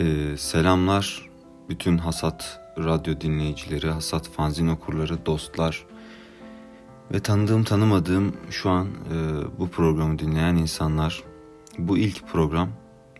Ee, 0.00 0.36
selamlar 0.36 1.30
bütün 1.68 1.98
Hasat 1.98 2.60
radyo 2.78 3.20
dinleyicileri, 3.20 3.90
Hasat 3.90 4.28
fanzin 4.28 4.68
okurları, 4.68 5.26
dostlar 5.26 5.86
ve 7.12 7.20
tanıdığım 7.20 7.64
tanımadığım 7.64 8.36
şu 8.50 8.70
an 8.70 8.86
e, 8.86 9.18
bu 9.58 9.68
programı 9.68 10.18
dinleyen 10.18 10.56
insanlar. 10.56 11.22
Bu 11.78 11.98
ilk 11.98 12.28
program, 12.28 12.68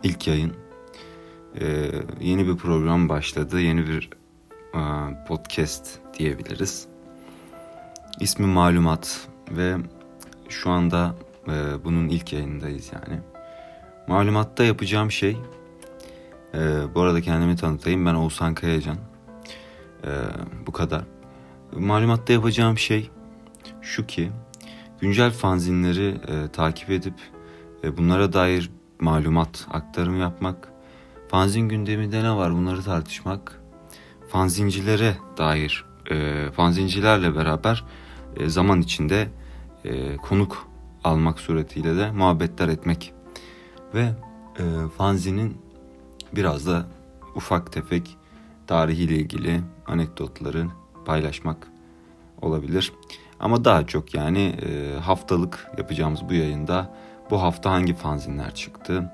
ilk 0.03 0.27
yayın. 0.27 0.53
E, 1.61 1.91
yeni 2.21 2.47
bir 2.47 2.57
program 2.57 3.09
başladı, 3.09 3.61
yeni 3.61 3.89
bir 3.89 4.11
e, 4.75 4.81
podcast 5.29 5.99
diyebiliriz. 6.19 6.87
İsmi 8.21 8.47
Malumat 8.47 9.29
ve 9.51 9.77
şu 10.49 10.71
anda 10.71 11.15
e, 11.49 11.85
bunun 11.85 12.09
ilk 12.09 12.33
yayındayız 12.33 12.91
yani. 12.93 13.21
Malumatta 14.09 14.65
yapacağım 14.65 15.11
şey 15.11 15.37
ee, 16.57 16.95
bu 16.95 17.01
arada 17.01 17.21
kendimi 17.21 17.57
tanıtayım. 17.57 18.07
Ben 18.07 18.15
Oğuzhan 18.15 18.55
Kayacan. 18.55 18.97
Ee, 20.05 20.11
bu 20.67 20.73
kadar. 20.73 21.05
Malumatta 21.73 22.33
yapacağım 22.33 22.79
şey 22.79 23.11
şu 23.83 24.07
ki 24.07 24.31
güncel 25.01 25.31
fanzinleri 25.31 26.09
e, 26.09 26.49
takip 26.53 26.91
edip 26.91 27.15
e, 27.85 27.97
bunlara 27.97 28.33
dair 28.33 28.71
malumat 29.01 29.67
aktarım 29.71 30.21
yapmak, 30.21 30.69
fanzin 31.29 31.69
gündeminde 31.69 32.23
ne 32.23 32.37
var 32.37 32.53
bunları 32.53 32.83
tartışmak, 32.83 33.61
fanzincilere 34.29 35.17
dair 35.39 35.85
e, 36.11 36.47
fanzincilerle 36.51 37.37
beraber 37.37 37.85
e, 38.37 38.49
zaman 38.49 38.81
içinde 38.81 39.29
e, 39.85 40.17
konuk 40.17 40.69
almak 41.05 41.41
suretiyle 41.41 41.97
de 41.97 42.11
muhabbetler 42.11 42.69
etmek 42.69 43.15
ve 43.95 44.03
e, 44.59 44.63
fanzinin 44.99 45.66
biraz 46.37 46.67
da 46.67 46.87
ufak 47.35 47.73
tefek 47.73 48.17
tarihiyle 48.67 49.15
ilgili 49.17 49.61
anekdotları 49.87 50.67
paylaşmak 51.05 51.69
olabilir. 52.43 52.93
Ama 53.41 53.65
daha 53.65 53.87
çok 53.87 54.15
yani 54.15 54.41
e, 54.41 54.99
haftalık 55.01 55.71
yapacağımız 55.79 56.21
bu 56.29 56.35
yayında 56.35 56.95
bu 57.31 57.43
hafta 57.43 57.71
hangi 57.71 57.95
fanzinler 57.95 58.55
çıktı, 58.55 59.13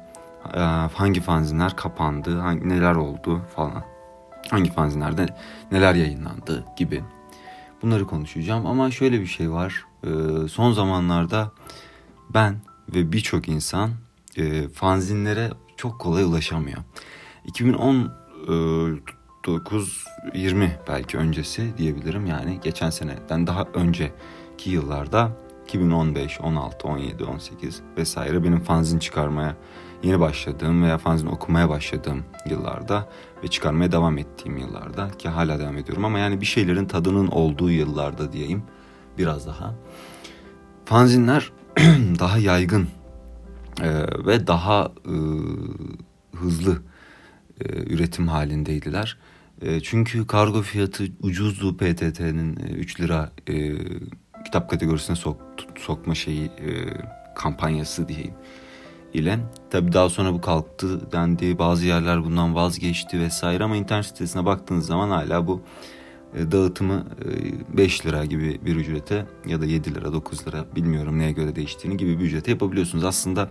e, 0.55 0.61
hangi 0.95 1.21
fanzinler 1.21 1.77
kapandı, 1.77 2.39
hangi, 2.39 2.69
neler 2.69 2.95
oldu 2.95 3.41
falan, 3.57 3.85
hangi 4.51 4.73
fanzinlerde 4.73 5.27
neler 5.73 5.95
yayınlandı 5.95 6.65
gibi 6.77 7.05
bunları 7.83 8.07
konuşacağım. 8.07 8.67
Ama 8.67 8.91
şöyle 8.91 9.21
bir 9.21 9.27
şey 9.27 9.51
var, 9.51 9.85
e, 10.05 10.09
son 10.49 10.73
zamanlarda 10.73 11.51
ben 12.35 12.57
ve 12.95 13.13
birçok 13.13 13.49
insan 13.49 13.91
fanzinlere 14.75 15.51
çok 15.83 15.99
kolay 15.99 16.25
ulaşamıyor. 16.25 16.79
2019 17.45 20.05
20 20.35 20.79
belki 20.89 21.19
öncesi 21.19 21.79
diyebilirim 21.79 22.27
yani 22.27 22.61
geçen 22.63 22.91
seneden 22.91 23.47
daha 23.47 23.65
önceki 23.75 24.71
yıllarda 24.71 25.37
2015, 25.65 26.41
16, 26.41 26.89
17, 26.89 27.25
18 27.25 27.83
vesaire 27.97 28.45
benim 28.45 28.61
fanzin 28.61 28.99
çıkarmaya 28.99 29.57
yeni 30.03 30.21
başladığım 30.21 30.83
veya 30.83 30.99
fanzin 30.99 31.27
okumaya 31.27 31.69
başladığım 31.69 32.25
yıllarda 32.51 33.09
ve 33.45 33.49
çıkarmaya 33.49 33.93
devam 33.93 34.19
ettiğim 34.19 34.57
yıllarda 34.57 35.11
ki 35.11 35.29
hala 35.29 35.59
devam 35.59 35.77
ediyorum 35.77 36.05
ama 36.05 36.19
yani 36.19 36.41
bir 36.41 36.47
şeylerin 36.47 36.87
tadının 36.87 37.27
olduğu 37.27 37.71
yıllarda 37.71 38.33
diyeyim 38.33 38.63
biraz 39.19 39.47
daha. 39.47 39.75
Fanzinler 40.85 41.53
daha 42.19 42.39
yaygın 42.39 42.89
e, 43.81 43.89
ve 44.27 44.47
daha 44.47 44.93
e, 45.07 45.17
hızlı 46.37 46.83
e, 47.61 47.93
üretim 47.95 48.29
halindeydiler. 48.29 49.19
E, 49.63 49.81
çünkü 49.81 50.27
kargo 50.27 50.63
fiyatı 50.63 51.05
ucuzdu 51.21 51.77
PTT'nin 51.77 52.57
e, 52.57 52.73
3 52.73 53.01
lira 53.01 53.33
e, 53.49 53.73
kitap 54.45 54.71
kategorisine 54.71 55.17
sok, 55.17 55.39
sokma 55.79 56.15
şeyi 56.15 56.45
e, 56.45 56.71
kampanyası 57.35 58.09
diyeyim 58.09 58.35
ile. 59.15 59.39
Tabi 59.71 59.93
daha 59.93 60.09
sonra 60.09 60.33
bu 60.33 60.41
kalktı 60.41 61.13
dendi 61.13 61.59
bazı 61.59 61.87
yerler 61.87 62.25
bundan 62.25 62.55
vazgeçti 62.55 63.21
vesaire 63.21 63.65
ama 63.65 63.77
internet 63.77 64.07
sitesine 64.07 64.45
baktığınız 64.45 64.87
zaman 64.87 65.11
hala 65.11 65.47
bu 65.47 65.63
e, 65.63 65.63
dağıtımı 66.35 67.07
5 67.69 68.01
e, 68.01 68.09
lira 68.09 68.25
gibi 68.25 68.61
bir 68.65 68.77
ücrete 68.77 69.27
ya 69.47 69.61
da 69.61 69.67
7 69.67 69.95
lira 69.95 70.13
9 70.13 70.47
lira 70.47 70.65
bilmiyorum 70.77 71.19
neye 71.19 71.33
göre 71.33 71.57
değiştiğini 71.57 71.97
gibi 71.97 72.19
bir 72.19 72.25
ücrete 72.25 72.51
yapabiliyorsunuz. 72.51 73.05
Aslında 73.05 73.51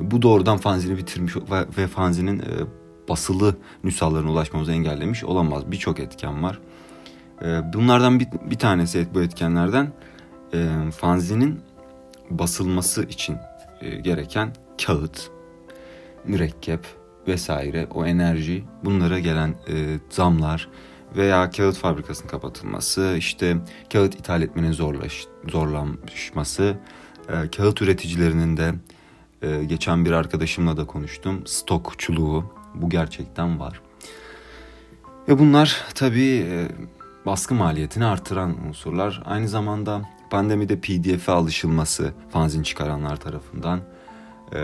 bu 0.00 0.22
doğrudan 0.22 0.58
fanzini 0.58 0.98
bitirmiş 0.98 1.36
ve 1.78 1.86
fanzinin 1.86 2.38
e, 2.38 2.44
basılı 3.08 3.56
nüshalarına 3.84 4.30
ulaşmamızı 4.30 4.72
engellemiş 4.72 5.24
olamaz. 5.24 5.70
Birçok 5.70 6.00
etken 6.00 6.42
var. 6.42 6.58
Bunlardan 7.74 8.20
bir, 8.20 8.26
bir 8.50 8.58
tanesi 8.58 9.06
bu 9.14 9.22
etkenlerden 9.22 9.92
fanzinin 10.90 11.60
basılması 12.30 13.04
için 13.04 13.36
gereken 14.02 14.52
kağıt, 14.86 15.30
mürekkep 16.24 16.80
vesaire 17.28 17.86
o 17.94 18.06
enerji 18.06 18.64
bunlara 18.84 19.18
gelen 19.18 19.54
zamlar, 20.10 20.68
veya 21.16 21.50
kağıt 21.50 21.76
fabrikasının 21.76 22.28
kapatılması, 22.28 23.14
işte 23.18 23.56
kağıt 23.92 24.14
ithal 24.14 24.42
etmenin 24.42 24.72
zorlaş, 24.72 25.26
zorlanması, 25.48 26.76
e, 27.28 27.50
kağıt 27.50 27.82
üreticilerinin 27.82 28.56
de 28.56 28.74
e, 29.42 29.64
geçen 29.64 30.04
bir 30.04 30.12
arkadaşımla 30.12 30.76
da 30.76 30.86
konuştum. 30.86 31.46
Stokçuluğu 31.46 32.52
bu 32.74 32.90
gerçekten 32.90 33.60
var. 33.60 33.80
Ve 35.28 35.38
bunlar 35.38 35.84
tabii 35.94 36.46
e, 36.50 36.68
baskı 37.26 37.54
maliyetini 37.54 38.04
artıran 38.04 38.66
unsurlar. 38.68 39.22
Aynı 39.24 39.48
zamanda 39.48 40.02
pandemide 40.30 40.80
PDF'e 40.80 41.32
alışılması 41.32 42.12
fanzin 42.30 42.62
çıkaranlar 42.62 43.16
tarafından 43.16 43.80
e, 44.52 44.58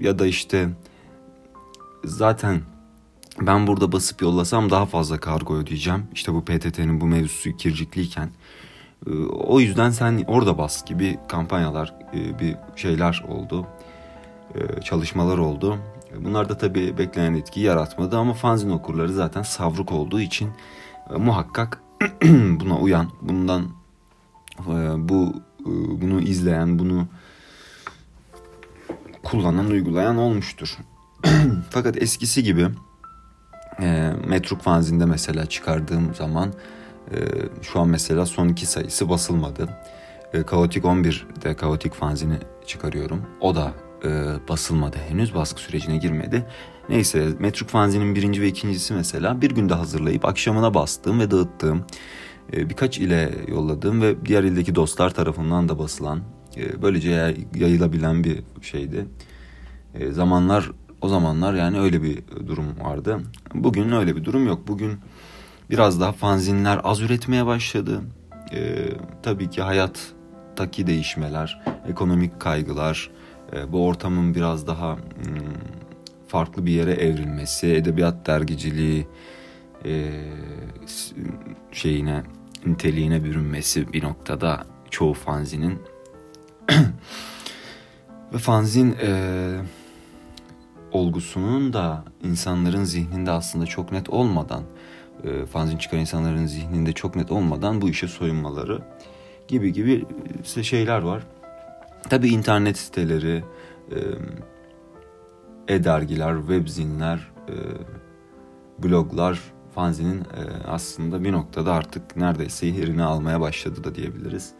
ya 0.00 0.18
da 0.18 0.26
işte 0.26 0.68
zaten 2.04 2.60
ben 3.40 3.66
burada 3.66 3.92
basıp 3.92 4.22
yollasam 4.22 4.70
daha 4.70 4.86
fazla 4.86 5.20
kargo 5.20 5.56
ödeyeceğim. 5.56 6.06
İşte 6.12 6.34
bu 6.34 6.44
PTT'nin 6.44 7.00
bu 7.00 7.06
mevzusu 7.06 7.56
kircikliyken. 7.56 8.30
Ee, 9.06 9.10
o 9.26 9.60
yüzden 9.60 9.90
sen 9.90 10.24
orada 10.26 10.58
bas 10.58 10.84
gibi 10.84 11.18
kampanyalar, 11.28 11.94
e, 12.14 12.38
bir 12.38 12.56
şeyler 12.76 13.24
oldu. 13.28 13.66
Ee, 14.54 14.80
çalışmalar 14.80 15.38
oldu. 15.38 15.78
Bunlar 16.24 16.48
da 16.48 16.58
tabii 16.58 16.98
beklenen 16.98 17.34
etkiyi 17.34 17.66
yaratmadı 17.66 18.18
ama 18.18 18.34
fanzin 18.34 18.70
okurları 18.70 19.12
zaten 19.12 19.42
savruk 19.42 19.92
olduğu 19.92 20.20
için 20.20 20.50
e, 21.10 21.14
muhakkak 21.16 21.82
buna 22.60 22.78
uyan, 22.78 23.10
bundan 23.22 23.68
e, 24.60 25.08
bu 25.08 25.34
bunu 26.00 26.20
izleyen, 26.20 26.78
bunu 26.78 27.06
kullanan, 29.22 29.66
uygulayan 29.66 30.16
olmuştur. 30.16 30.78
Fakat 31.70 32.02
eskisi 32.02 32.42
gibi 32.42 32.68
e, 33.80 34.12
Metruk 34.26 34.62
fanzinde 34.62 35.04
mesela 35.04 35.46
çıkardığım 35.46 36.14
zaman 36.14 36.52
e, 37.10 37.16
şu 37.62 37.80
an 37.80 37.88
mesela 37.88 38.26
son 38.26 38.48
iki 38.48 38.66
sayısı 38.66 39.08
basılmadı. 39.08 39.68
E, 40.32 40.42
Kaotik 40.42 40.84
11'de 40.84 41.56
Kaotik 41.56 41.94
fanzini 41.94 42.38
çıkarıyorum. 42.66 43.22
O 43.40 43.54
da 43.54 43.72
e, 44.04 44.08
basılmadı 44.48 44.96
henüz 45.08 45.34
baskı 45.34 45.60
sürecine 45.60 45.96
girmedi. 45.96 46.46
Neyse 46.88 47.28
Metruk 47.38 47.68
fanzinin 47.68 48.14
birinci 48.14 48.42
ve 48.42 48.48
ikincisi 48.48 48.94
mesela 48.94 49.40
bir 49.40 49.50
günde 49.50 49.74
hazırlayıp 49.74 50.24
akşamına 50.24 50.74
bastığım 50.74 51.20
ve 51.20 51.30
dağıttığım 51.30 51.84
e, 52.52 52.70
birkaç 52.70 52.98
ile 52.98 53.34
yolladığım 53.48 54.02
ve 54.02 54.26
diğer 54.26 54.44
ildeki 54.44 54.74
dostlar 54.74 55.14
tarafından 55.14 55.68
da 55.68 55.78
basılan 55.78 56.20
e, 56.56 56.82
böylece 56.82 57.36
yayılabilen 57.54 58.24
bir 58.24 58.42
şeydi. 58.62 59.06
E, 59.94 60.12
zamanlar 60.12 60.70
o 61.04 61.08
zamanlar 61.08 61.54
yani 61.54 61.80
öyle 61.80 62.02
bir 62.02 62.22
durum 62.46 62.80
vardı. 62.80 63.20
Bugün 63.54 63.92
öyle 63.92 64.16
bir 64.16 64.24
durum 64.24 64.46
yok. 64.46 64.68
Bugün 64.68 64.98
biraz 65.70 66.00
daha 66.00 66.12
fanzinler 66.12 66.80
az 66.84 67.00
üretmeye 67.00 67.46
başladı. 67.46 68.00
Ee, 68.52 68.74
tabii 69.22 69.50
ki 69.50 69.62
hayattaki 69.62 70.86
değişmeler, 70.86 71.62
ekonomik 71.88 72.40
kaygılar, 72.40 73.10
e, 73.52 73.72
bu 73.72 73.86
ortamın 73.86 74.34
biraz 74.34 74.66
daha 74.66 74.96
hmm, 74.96 75.02
farklı 76.28 76.66
bir 76.66 76.72
yere 76.72 76.92
evrilmesi, 76.92 77.66
edebiyat 77.66 78.26
dergiciliği 78.26 79.06
e, 79.84 80.10
şeyine, 81.72 82.22
niteliğine 82.66 83.24
bürünmesi 83.24 83.92
bir 83.92 84.04
noktada 84.04 84.66
çoğu 84.90 85.14
fanzinin 85.14 85.78
ve 88.32 88.38
fanzin 88.38 88.96
e, 89.02 89.10
olgusunun 90.94 91.72
da 91.72 92.04
insanların 92.22 92.84
zihninde 92.84 93.30
aslında 93.30 93.66
çok 93.66 93.92
net 93.92 94.10
olmadan, 94.10 94.62
e, 95.24 95.46
fanzin 95.46 95.76
çıkan 95.76 96.00
insanların 96.00 96.46
zihninde 96.46 96.92
çok 96.92 97.16
net 97.16 97.30
olmadan 97.30 97.80
bu 97.80 97.88
işe 97.88 98.08
soyunmaları 98.08 98.82
gibi 99.48 99.72
gibi 99.72 100.04
şeyler 100.62 101.02
var. 101.02 101.22
Tabi 102.10 102.28
internet 102.28 102.78
siteleri, 102.78 103.44
e, 103.90 103.98
e-dergiler, 105.74 106.38
webzinler 106.38 107.32
e, 107.48 107.54
bloglar 108.82 109.40
fanzinin 109.74 110.20
e, 110.20 110.66
aslında 110.66 111.24
bir 111.24 111.32
noktada 111.32 111.72
artık 111.72 112.16
neredeyse 112.16 112.66
yerini 112.66 113.02
almaya 113.02 113.40
başladı 113.40 113.84
da 113.84 113.94
diyebiliriz. 113.94 114.52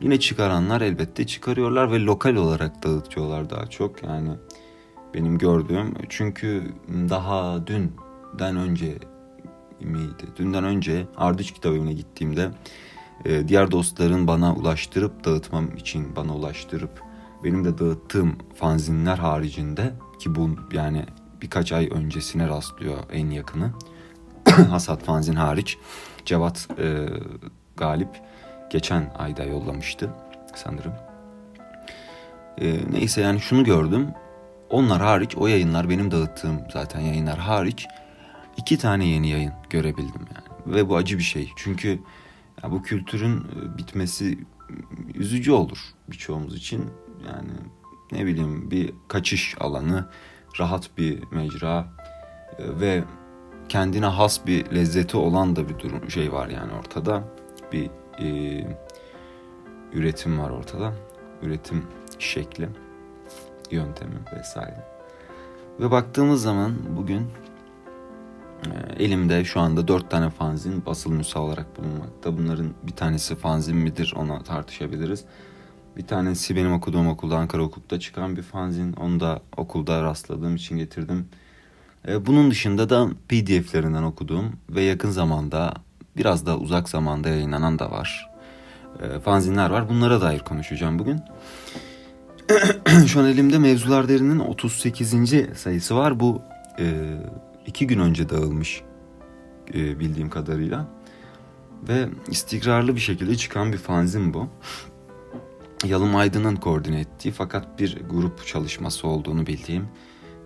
Yine 0.00 0.20
çıkaranlar 0.20 0.80
elbette 0.80 1.26
çıkarıyorlar 1.26 1.92
ve 1.92 2.00
lokal 2.00 2.34
olarak 2.34 2.82
dağıtıyorlar 2.82 3.50
daha 3.50 3.66
çok. 3.66 4.02
Yani 4.02 4.30
benim 5.14 5.38
gördüğüm 5.38 5.94
çünkü 6.08 6.62
daha 6.88 7.66
dünden 7.66 8.56
önce 8.56 8.98
miydi? 9.80 10.24
Dünden 10.36 10.64
önce 10.64 11.06
Ardıç 11.16 11.52
Kitap 11.52 11.72
Evi'ne 11.72 11.92
gittiğimde 11.92 12.50
e, 13.24 13.48
diğer 13.48 13.70
dostların 13.70 14.26
bana 14.26 14.54
ulaştırıp 14.54 15.24
dağıtmam 15.24 15.76
için 15.76 16.16
bana 16.16 16.34
ulaştırıp 16.34 17.02
benim 17.44 17.64
de 17.64 17.78
dağıttığım 17.78 18.38
fanzinler 18.54 19.18
haricinde 19.18 19.92
ki 20.18 20.34
bu 20.34 20.50
yani 20.72 21.04
birkaç 21.42 21.72
ay 21.72 21.88
öncesine 21.92 22.48
rastlıyor 22.48 22.98
en 23.12 23.30
yakını. 23.30 23.70
Hasat 24.70 25.04
fanzin 25.04 25.34
hariç 25.34 25.78
Cevat 26.24 26.68
e, 26.78 27.08
Galip 27.76 28.20
geçen 28.70 29.12
ayda 29.18 29.44
yollamıştı 29.44 30.10
sanırım. 30.54 30.92
E, 32.60 32.92
neyse 32.92 33.20
yani 33.20 33.40
şunu 33.40 33.64
gördüm. 33.64 34.08
Onlar 34.74 35.02
hariç 35.02 35.36
o 35.36 35.46
yayınlar 35.46 35.88
benim 35.88 36.10
dağıttığım 36.10 36.60
zaten 36.72 37.00
yayınlar 37.00 37.38
hariç 37.38 37.86
iki 38.56 38.78
tane 38.78 39.06
yeni 39.06 39.28
yayın 39.28 39.52
görebildim 39.70 40.26
yani. 40.34 40.76
Ve 40.76 40.88
bu 40.88 40.96
acı 40.96 41.18
bir 41.18 41.22
şey. 41.22 41.50
Çünkü 41.56 41.88
ya 42.62 42.70
bu 42.70 42.82
kültürün 42.82 43.38
e, 43.38 43.78
bitmesi 43.78 44.38
üzücü 45.14 45.52
olur 45.52 45.78
birçoğumuz 46.08 46.56
için. 46.56 46.90
Yani 47.26 47.50
ne 48.12 48.26
bileyim 48.26 48.70
bir 48.70 48.92
kaçış 49.08 49.56
alanı, 49.60 50.08
rahat 50.60 50.98
bir 50.98 51.22
mecra 51.30 51.88
e, 52.58 52.80
ve 52.80 53.04
kendine 53.68 54.06
has 54.06 54.46
bir 54.46 54.74
lezzeti 54.74 55.16
olan 55.16 55.56
da 55.56 55.68
bir 55.68 55.78
durum 55.78 56.10
şey 56.10 56.32
var 56.32 56.48
yani 56.48 56.72
ortada. 56.72 57.24
Bir 57.72 57.90
e, 58.18 58.28
üretim 59.92 60.38
var 60.38 60.50
ortada. 60.50 60.92
Üretim 61.42 61.82
şekli, 62.18 62.68
yöntemi 63.70 64.14
vesaire. 64.38 64.84
Ve 65.80 65.90
baktığımız 65.90 66.42
zaman 66.42 66.72
bugün 66.96 67.26
e, 68.66 69.04
elimde 69.04 69.44
şu 69.44 69.60
anda 69.60 69.88
dört 69.88 70.10
tane 70.10 70.30
fanzin 70.30 70.86
basılı 70.86 71.18
nüsa 71.18 71.40
olarak 71.40 71.78
bulunmakta. 71.78 72.38
Bunların 72.38 72.74
bir 72.82 72.92
tanesi 72.92 73.36
fanzin 73.36 73.76
midir 73.76 74.14
ona 74.16 74.42
tartışabiliriz. 74.42 75.24
Bir 75.96 76.06
tanesi 76.06 76.56
benim 76.56 76.72
okuduğum 76.72 77.08
okulda 77.08 77.36
Ankara 77.36 77.62
Hukuk'ta 77.62 78.00
çıkan 78.00 78.36
bir 78.36 78.42
fanzin. 78.42 78.92
Onu 78.92 79.20
da 79.20 79.40
okulda 79.56 80.02
rastladığım 80.02 80.56
için 80.56 80.76
getirdim. 80.76 81.28
E, 82.08 82.26
bunun 82.26 82.50
dışında 82.50 82.90
da 82.90 83.08
PDF'lerinden 83.28 84.02
okuduğum 84.02 84.52
ve 84.70 84.82
yakın 84.82 85.10
zamanda 85.10 85.74
biraz 86.16 86.46
da 86.46 86.58
uzak 86.58 86.88
zamanda 86.88 87.28
yayınlanan 87.28 87.78
da 87.78 87.90
var. 87.90 88.30
E, 89.02 89.20
fanzinler 89.20 89.70
var. 89.70 89.88
Bunlara 89.88 90.20
dair 90.20 90.38
konuşacağım 90.38 90.98
bugün. 90.98 91.20
Şu 93.06 93.20
an 93.20 93.26
elimde 93.26 93.58
Mevzular 93.58 94.08
Derin'in 94.08 94.38
38. 94.38 95.34
sayısı 95.54 95.96
var. 95.96 96.20
Bu 96.20 96.42
e, 96.78 97.16
iki 97.66 97.86
gün 97.86 97.98
önce 97.98 98.28
dağılmış 98.28 98.82
e, 99.74 99.98
bildiğim 99.98 100.30
kadarıyla. 100.30 100.88
Ve 101.88 102.08
istikrarlı 102.28 102.94
bir 102.94 103.00
şekilde 103.00 103.36
çıkan 103.36 103.72
bir 103.72 103.78
fanzin 103.78 104.34
bu. 104.34 104.48
Yalım 105.84 106.16
Aydın'ın 106.16 106.56
koordine 106.56 107.00
ettiği 107.00 107.32
fakat 107.32 107.78
bir 107.78 108.00
grup 108.10 108.46
çalışması 108.46 109.08
olduğunu 109.08 109.46
bildiğim 109.46 109.88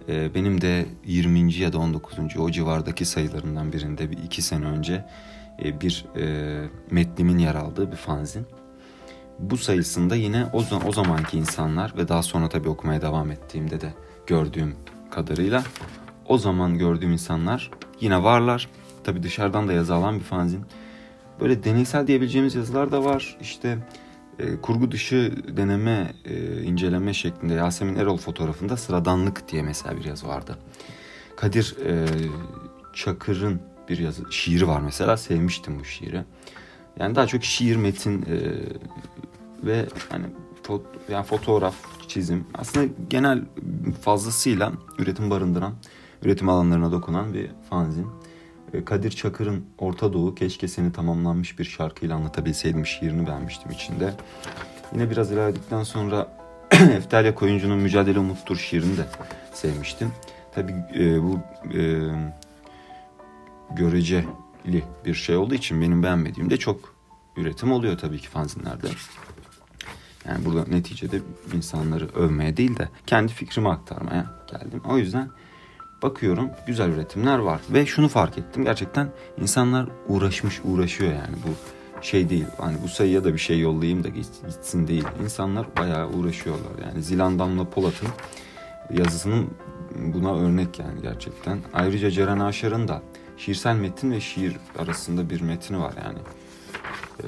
e, 0.08 0.34
benim 0.34 0.60
de 0.60 0.86
20. 1.04 1.54
ya 1.54 1.72
da 1.72 1.78
19. 1.78 2.18
o 2.38 2.50
civardaki 2.50 3.04
sayılarından 3.04 3.72
birinde 3.72 4.10
bir 4.10 4.18
iki 4.18 4.42
sene 4.42 4.64
önce 4.64 5.04
e, 5.64 5.80
bir 5.80 6.04
e, 6.16 6.56
metnimin 6.90 7.38
yer 7.38 7.54
aldığı 7.54 7.92
bir 7.92 7.96
fanzin. 7.96 8.46
Bu 9.38 9.56
sayısında 9.56 10.16
yine 10.16 10.46
o, 10.52 10.64
o 10.86 10.92
zamanki 10.92 11.38
insanlar 11.38 11.94
ve 11.96 12.08
daha 12.08 12.22
sonra 12.22 12.48
tabii 12.48 12.68
okumaya 12.68 13.02
devam 13.02 13.30
ettiğimde 13.30 13.80
de 13.80 13.94
gördüğüm 14.26 14.76
kadarıyla 15.10 15.64
o 16.26 16.38
zaman 16.38 16.78
gördüğüm 16.78 17.12
insanlar 17.12 17.70
yine 18.00 18.22
varlar. 18.22 18.68
Tabii 19.04 19.22
dışarıdan 19.22 19.68
da 19.68 19.72
yazı 19.72 19.94
alan 19.94 20.18
bir 20.18 20.24
fanzin. 20.24 20.64
Böyle 21.40 21.64
deneysel 21.64 22.06
diyebileceğimiz 22.06 22.54
yazılar 22.54 22.92
da 22.92 23.04
var. 23.04 23.36
İşte 23.40 23.78
e, 24.38 24.56
kurgu 24.56 24.90
dışı 24.90 25.32
deneme, 25.56 26.12
e, 26.24 26.62
inceleme 26.62 27.14
şeklinde 27.14 27.54
Yasemin 27.54 27.96
Erol 27.96 28.16
fotoğrafında 28.16 28.76
sıradanlık 28.76 29.48
diye 29.48 29.62
mesela 29.62 29.96
bir 29.96 30.04
yazı 30.04 30.28
vardı. 30.28 30.58
Kadir 31.36 31.76
e, 31.86 32.06
Çakır'ın 32.94 33.60
bir 33.88 33.98
yazı, 33.98 34.32
şiiri 34.32 34.68
var 34.68 34.80
mesela. 34.80 35.16
Sevmiştim 35.16 35.78
bu 35.78 35.84
şiiri. 35.84 36.24
Yani 36.98 37.14
daha 37.14 37.26
çok 37.26 37.44
şiir, 37.44 37.76
metin 37.76 38.22
e, 38.22 38.36
ve 39.62 39.86
hani 40.08 40.26
fot, 40.62 40.82
yani 41.08 41.26
fotoğraf, 41.26 41.74
çizim 42.08 42.46
aslında 42.54 42.86
genel 43.10 43.44
fazlasıyla 44.02 44.72
üretim 44.98 45.30
barındıran, 45.30 45.74
üretim 46.22 46.48
alanlarına 46.48 46.92
dokunan 46.92 47.34
bir 47.34 47.50
fanzin. 47.70 48.06
E, 48.72 48.84
Kadir 48.84 49.10
Çakır'ın 49.10 49.64
Orta 49.78 50.12
Doğu 50.12 50.34
keşke 50.34 50.68
seni 50.68 50.92
tamamlanmış 50.92 51.58
bir 51.58 51.64
şarkıyla 51.64 52.16
anlatabilseydim 52.16 52.86
şiirini 52.86 53.26
beğenmiştim 53.26 53.70
içinde. 53.70 54.14
Yine 54.92 55.10
biraz 55.10 55.32
ilerledikten 55.32 55.82
sonra 55.82 56.38
Eftelya 56.72 57.34
Koyuncu'nun 57.34 57.78
Mücadele 57.78 58.18
Umuttur 58.18 58.56
şiirini 58.56 58.96
de 58.96 59.06
sevmiştim. 59.52 60.12
Tabi 60.54 60.72
e, 60.98 61.22
bu 61.22 61.38
e, 61.78 61.82
göreceli 63.70 64.84
bir 65.04 65.14
şey 65.14 65.36
olduğu 65.36 65.54
için 65.54 65.80
benim 65.80 66.02
beğenmediğim 66.02 66.50
de 66.50 66.56
çok 66.56 66.94
üretim 67.36 67.72
oluyor 67.72 67.98
tabii 67.98 68.18
ki 68.18 68.28
fanzinlerde. 68.28 68.86
Yani 70.28 70.44
burada 70.44 70.64
neticede 70.70 71.20
insanları 71.54 72.08
övmeye 72.14 72.56
değil 72.56 72.76
de 72.76 72.88
kendi 73.06 73.32
fikrimi 73.32 73.68
aktarmaya 73.68 74.26
geldim. 74.46 74.82
O 74.88 74.98
yüzden 74.98 75.30
bakıyorum 76.02 76.50
güzel 76.66 76.88
üretimler 76.88 77.38
var. 77.38 77.60
Ve 77.70 77.86
şunu 77.86 78.08
fark 78.08 78.38
ettim 78.38 78.64
gerçekten 78.64 79.12
insanlar 79.40 79.88
uğraşmış 80.08 80.60
uğraşıyor 80.64 81.12
yani 81.12 81.36
bu 81.46 81.54
şey 82.02 82.28
değil. 82.28 82.46
Hani 82.58 82.76
bu 82.82 82.88
sayıya 82.88 83.24
da 83.24 83.34
bir 83.34 83.38
şey 83.38 83.60
yollayayım 83.60 84.04
da 84.04 84.08
gitsin 84.08 84.88
değil. 84.88 85.04
İnsanlar 85.22 85.66
bayağı 85.76 86.08
uğraşıyorlar. 86.08 86.86
Yani 86.86 87.02
Zilandan'la 87.02 87.70
Polat'ın 87.70 88.08
yazısının 88.90 89.50
buna 89.96 90.38
örnek 90.38 90.78
yani 90.78 91.02
gerçekten. 91.02 91.58
Ayrıca 91.72 92.10
Ceren 92.10 92.40
Aşar'ın 92.40 92.88
da 92.88 93.02
şiirsel 93.36 93.76
metin 93.76 94.10
ve 94.10 94.20
şiir 94.20 94.56
arasında 94.78 95.30
bir 95.30 95.40
metni 95.40 95.80
var 95.80 95.94
yani. 96.04 96.18
Ee, 97.22 97.26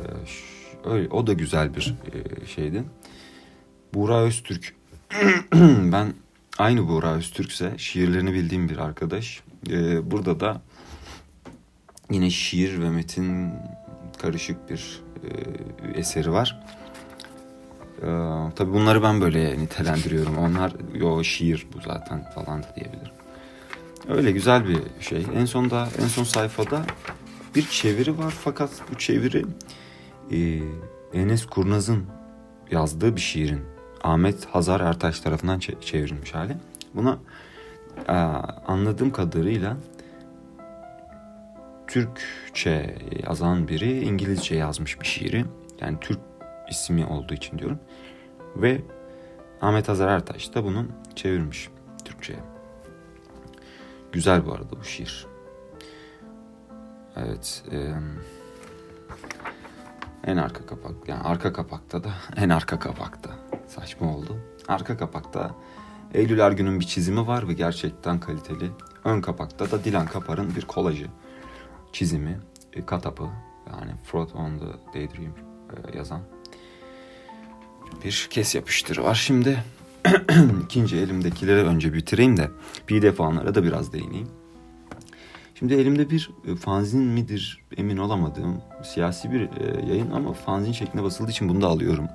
öyle 0.85 1.09
o 1.09 1.27
da 1.27 1.33
güzel 1.33 1.75
bir 1.75 1.95
e, 2.13 2.47
şeydi. 2.47 2.85
Buğra 3.95 4.21
Öztürk 4.21 4.75
ben 5.93 6.15
aynı 6.59 6.89
Buğra 6.89 7.15
Öztürkse 7.15 7.79
şiirlerini 7.79 8.33
bildiğim 8.33 8.69
bir 8.69 8.79
arkadaş. 8.79 9.43
Ee, 9.71 10.11
burada 10.11 10.41
da 10.41 10.63
yine 12.11 12.31
şiir 12.31 12.83
ve 12.83 12.91
metin 12.91 13.53
karışık 14.19 14.71
bir 14.71 15.01
e, 15.25 15.99
eseri 15.99 16.33
var. 16.33 16.61
Ee, 18.03 18.07
tabii 18.57 18.73
bunları 18.73 19.03
ben 19.03 19.21
böyle 19.21 19.59
nitelendiriyorum. 19.59 20.39
Onlar 20.39 20.73
yo 20.95 21.25
şiir 21.25 21.67
bu 21.75 21.81
zaten 21.81 22.31
falan 22.35 22.63
da 22.63 22.75
diyebilirim. 22.77 23.13
Öyle 24.09 24.31
güzel 24.31 24.69
bir 24.69 24.79
şey. 25.01 25.27
En 25.35 25.45
sonda 25.45 25.89
en 26.03 26.07
son 26.07 26.25
sayfada 26.25 26.83
bir 27.55 27.69
çeviri 27.69 28.19
var 28.19 28.35
fakat 28.45 28.71
bu 28.91 28.99
çeviri 28.99 29.45
e, 30.31 30.61
Enes 31.13 31.47
Kurnaz'ın 31.47 32.07
yazdığı 32.71 33.17
bir 33.17 33.21
şiirin 33.21 33.61
Ahmet 34.03 34.47
Hazar 34.47 34.81
Ertaş 34.81 35.21
tarafından 35.21 35.59
çevrilmiş 35.59 36.35
hali. 36.35 36.57
Buna 36.95 37.19
e, 38.09 38.13
anladığım 38.67 39.11
kadarıyla 39.11 39.77
Türkçe 41.87 42.99
yazan 43.27 43.69
biri 43.69 44.01
İngilizce 44.01 44.55
yazmış 44.55 45.01
bir 45.01 45.07
şiiri. 45.07 45.45
Yani 45.81 45.99
Türk 46.01 46.21
ismi 46.71 47.07
olduğu 47.07 47.35
için 47.35 47.59
diyorum. 47.59 47.79
Ve 48.57 48.81
Ahmet 49.61 49.89
Hazar 49.89 50.09
Ertaş 50.09 50.55
da 50.55 50.65
bunu 50.65 50.87
çevirmiş 51.17 51.69
Türkçe'ye. 52.05 52.39
Güzel 54.13 54.47
bu 54.47 54.53
arada 54.53 54.81
bu 54.81 54.85
şiir. 54.85 55.27
Evet. 57.17 57.63
E, 57.73 57.93
en 60.27 60.37
arka 60.37 60.67
kapak 60.67 61.09
yani 61.09 61.23
arka 61.23 61.53
kapakta 61.53 62.05
da 62.05 62.11
en 62.37 62.49
arka 62.49 62.79
kapakta 62.79 63.31
saçma 63.69 64.17
oldu. 64.17 64.37
Arka 64.69 64.97
kapakta 64.97 65.55
Eylül 66.15 66.39
Ergün'ün 66.39 66.81
bir 66.81 66.85
çizimi 66.85 67.27
var 67.27 67.49
ve 67.49 67.53
gerçekten 67.53 68.21
kaliteli. 68.21 68.71
Ön 69.05 69.21
kapakta 69.21 69.71
da 69.71 69.85
Dilan 69.85 70.07
Kapar'ın 70.07 70.57
bir 70.57 70.63
kolajı 70.63 71.07
çizimi, 71.93 72.41
e, 72.73 72.87
katapı 72.87 73.23
yani 73.71 73.93
Fraud 74.05 74.31
on 74.35 74.59
the 74.59 74.95
Daydream 74.95 75.33
e, 75.93 75.97
yazan 75.97 76.21
bir 78.05 78.29
kes 78.31 78.55
yapıştırı 78.55 79.05
var. 79.05 79.15
Şimdi 79.15 79.65
ikinci 80.65 80.97
elimdekileri 80.97 81.61
önce 81.61 81.93
bitireyim 81.93 82.37
de 82.37 82.51
pdf 82.87 83.21
anlara 83.21 83.55
da 83.55 83.65
biraz 83.65 83.93
değineyim. 83.93 84.40
Şimdi 85.61 85.75
elimde 85.75 86.11
bir 86.11 86.31
e, 86.47 86.57
fanzin 86.57 87.03
midir 87.03 87.63
emin 87.77 87.97
olamadığım 87.97 88.63
siyasi 88.83 89.33
bir 89.33 89.41
e, 89.41 89.87
yayın 89.89 90.11
ama 90.11 90.33
fanzin 90.33 90.73
şeklinde 90.73 91.03
basıldığı 91.03 91.31
için 91.31 91.49
bunu 91.49 91.61
da 91.61 91.67
alıyorum. 91.67 92.09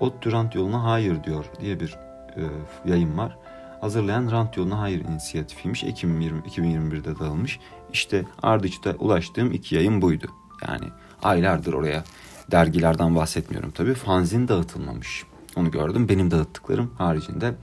Ot 0.00 0.26
Rant 0.26 0.54
yoluna 0.54 0.84
hayır 0.84 1.24
diyor 1.24 1.44
diye 1.60 1.80
bir 1.80 1.96
e, 2.36 2.42
yayın 2.84 3.18
var. 3.18 3.38
Hazırlayan 3.80 4.30
Rant 4.30 4.56
yoluna 4.56 4.80
hayır 4.80 5.04
inisiyatifiymiş. 5.04 5.84
Ekim 5.84 6.20
20, 6.20 6.40
2021'de 6.40 7.18
dağılmış. 7.18 7.60
İşte 7.92 8.24
Ardıç'ta 8.42 8.90
ulaştığım 8.90 9.52
iki 9.52 9.74
yayın 9.74 10.02
buydu. 10.02 10.26
Yani 10.68 10.86
aylardır 11.22 11.72
oraya 11.72 12.04
dergilerden 12.50 13.16
bahsetmiyorum 13.16 13.70
tabii. 13.70 13.94
Fanzin 13.94 14.48
dağıtılmamış. 14.48 15.24
Onu 15.56 15.70
gördüm. 15.70 16.08
Benim 16.08 16.30
dağıttıklarım 16.30 16.90
haricinde. 16.98 17.54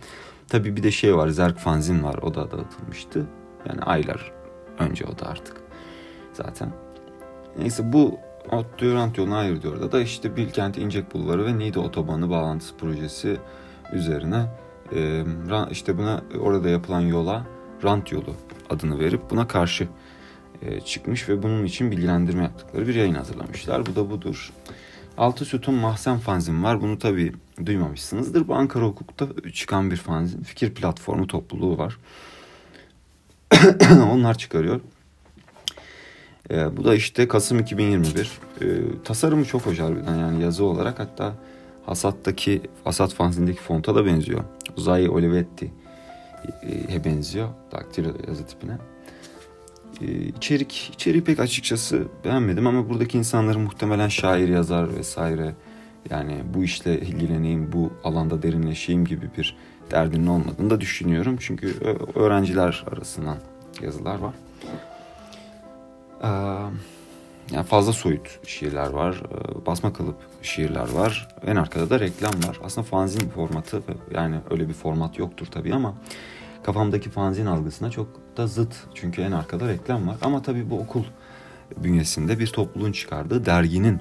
Tabii 0.47 0.75
bir 0.75 0.83
de 0.83 0.91
şey 0.91 1.15
var. 1.15 1.27
Zerk 1.27 1.57
fanzin 1.57 2.03
var. 2.03 2.15
O 2.21 2.33
da 2.33 2.51
dağıtılmıştı. 2.51 3.27
Yani 3.67 3.81
aylar 3.81 4.40
önce 4.89 5.05
o 5.05 5.19
da 5.19 5.29
artık. 5.29 5.57
Zaten. 6.33 6.71
Neyse 7.57 7.93
bu 7.93 8.19
Ottoyurant 8.51 9.17
yoluna 9.17 9.37
hayır 9.37 9.61
diyor 9.61 9.91
da 9.91 10.01
işte 10.01 10.35
Bilkent 10.35 10.77
İncek 10.77 11.13
Bulvarı 11.13 11.45
ve 11.45 11.57
Niğde 11.57 11.79
Otobanı 11.79 12.29
bağlantısı 12.29 12.77
projesi 12.77 13.37
üzerine 13.93 14.45
işte 15.71 15.97
buna 15.97 16.21
orada 16.39 16.69
yapılan 16.69 17.01
yola 17.01 17.45
rant 17.83 18.11
yolu 18.11 18.33
adını 18.69 18.99
verip 18.99 19.29
buna 19.29 19.47
karşı 19.47 19.87
çıkmış 20.85 21.29
ve 21.29 21.43
bunun 21.43 21.65
için 21.65 21.91
bilgilendirme 21.91 22.43
yaptıkları 22.43 22.87
bir 22.87 22.95
yayın 22.95 23.15
hazırlamışlar. 23.15 23.85
Bu 23.85 23.95
da 23.95 24.09
budur. 24.09 24.53
Altı 25.17 25.45
sütun 25.45 25.73
mahzen 25.73 26.17
fanzin 26.17 26.63
var. 26.63 26.81
Bunu 26.81 26.99
tabi 26.99 27.33
duymamışsınızdır. 27.65 28.47
Bu 28.47 28.55
Ankara 28.55 28.85
Hukuk'ta 28.85 29.27
çıkan 29.53 29.91
bir 29.91 29.97
fanzin. 29.97 30.43
Fikir 30.43 30.73
platformu 30.73 31.27
topluluğu 31.27 31.77
var. 31.77 31.97
Onlar 34.11 34.37
çıkarıyor. 34.37 34.81
E, 36.51 36.77
bu 36.77 36.83
da 36.83 36.95
işte 36.95 37.27
Kasım 37.27 37.59
2021. 37.59 38.31
E, 38.61 38.65
tasarımı 39.03 39.45
çok 39.45 39.61
hoş 39.61 39.79
harbiden 39.79 40.15
yani 40.15 40.43
yazı 40.43 40.63
olarak 40.63 40.99
hatta 40.99 41.33
Hasat'taki 41.85 42.61
Hasat 42.83 43.13
fanzindeki 43.13 43.61
fonta 43.61 43.95
da 43.95 44.05
benziyor. 44.05 44.43
Uzay 44.77 45.09
Olivetti 45.09 45.71
e, 46.91 47.05
benziyor 47.05 47.49
daktilo 47.71 48.09
yazı 48.27 48.45
tipine. 48.45 48.77
E, 50.01 50.05
içerik, 50.11 50.91
içeriği 50.93 51.23
pek 51.23 51.39
açıkçası 51.39 52.03
beğenmedim 52.25 52.67
ama 52.67 52.89
buradaki 52.89 53.17
insanların 53.17 53.61
muhtemelen 53.61 54.07
şair, 54.07 54.49
yazar 54.49 54.95
vesaire 54.97 55.55
yani 56.09 56.37
bu 56.53 56.63
işle 56.63 57.01
ilgileneyim, 57.01 57.71
bu 57.71 57.93
alanda 58.03 58.43
derinleşeyim 58.43 59.05
gibi 59.05 59.29
bir 59.37 59.57
derdinin 59.91 60.27
olmadığını 60.27 60.69
da 60.69 60.81
düşünüyorum. 60.81 61.37
Çünkü 61.39 61.75
öğrenciler 62.15 62.85
arasından 62.91 63.37
yazılar 63.81 64.19
var. 64.19 64.33
Ee, 66.23 66.27
yani 67.55 67.65
fazla 67.65 67.93
soyut 67.93 68.39
şiirler 68.47 68.89
var. 68.89 69.23
Ee, 69.31 69.65
basma 69.65 69.93
kalıp 69.93 70.15
şiirler 70.41 70.91
var. 70.91 71.27
En 71.45 71.55
arkada 71.55 71.89
da 71.89 71.99
reklam 71.99 72.33
var. 72.33 72.59
Aslında 72.63 72.87
fanzin 72.87 73.29
formatı 73.29 73.81
yani 74.13 74.35
öyle 74.51 74.69
bir 74.69 74.73
format 74.73 75.19
yoktur 75.19 75.45
tabii 75.45 75.73
ama 75.73 75.93
kafamdaki 76.63 77.09
fanzin 77.09 77.45
algısına 77.45 77.91
çok 77.91 78.07
da 78.37 78.47
zıt. 78.47 78.75
Çünkü 78.93 79.21
en 79.21 79.31
arkada 79.31 79.67
reklam 79.67 80.07
var. 80.07 80.15
Ama 80.21 80.41
tabii 80.41 80.69
bu 80.69 80.79
okul 80.79 81.03
bünyesinde 81.77 82.39
bir 82.39 82.47
topluluğun 82.47 82.91
çıkardığı 82.91 83.45
derginin 83.45 83.99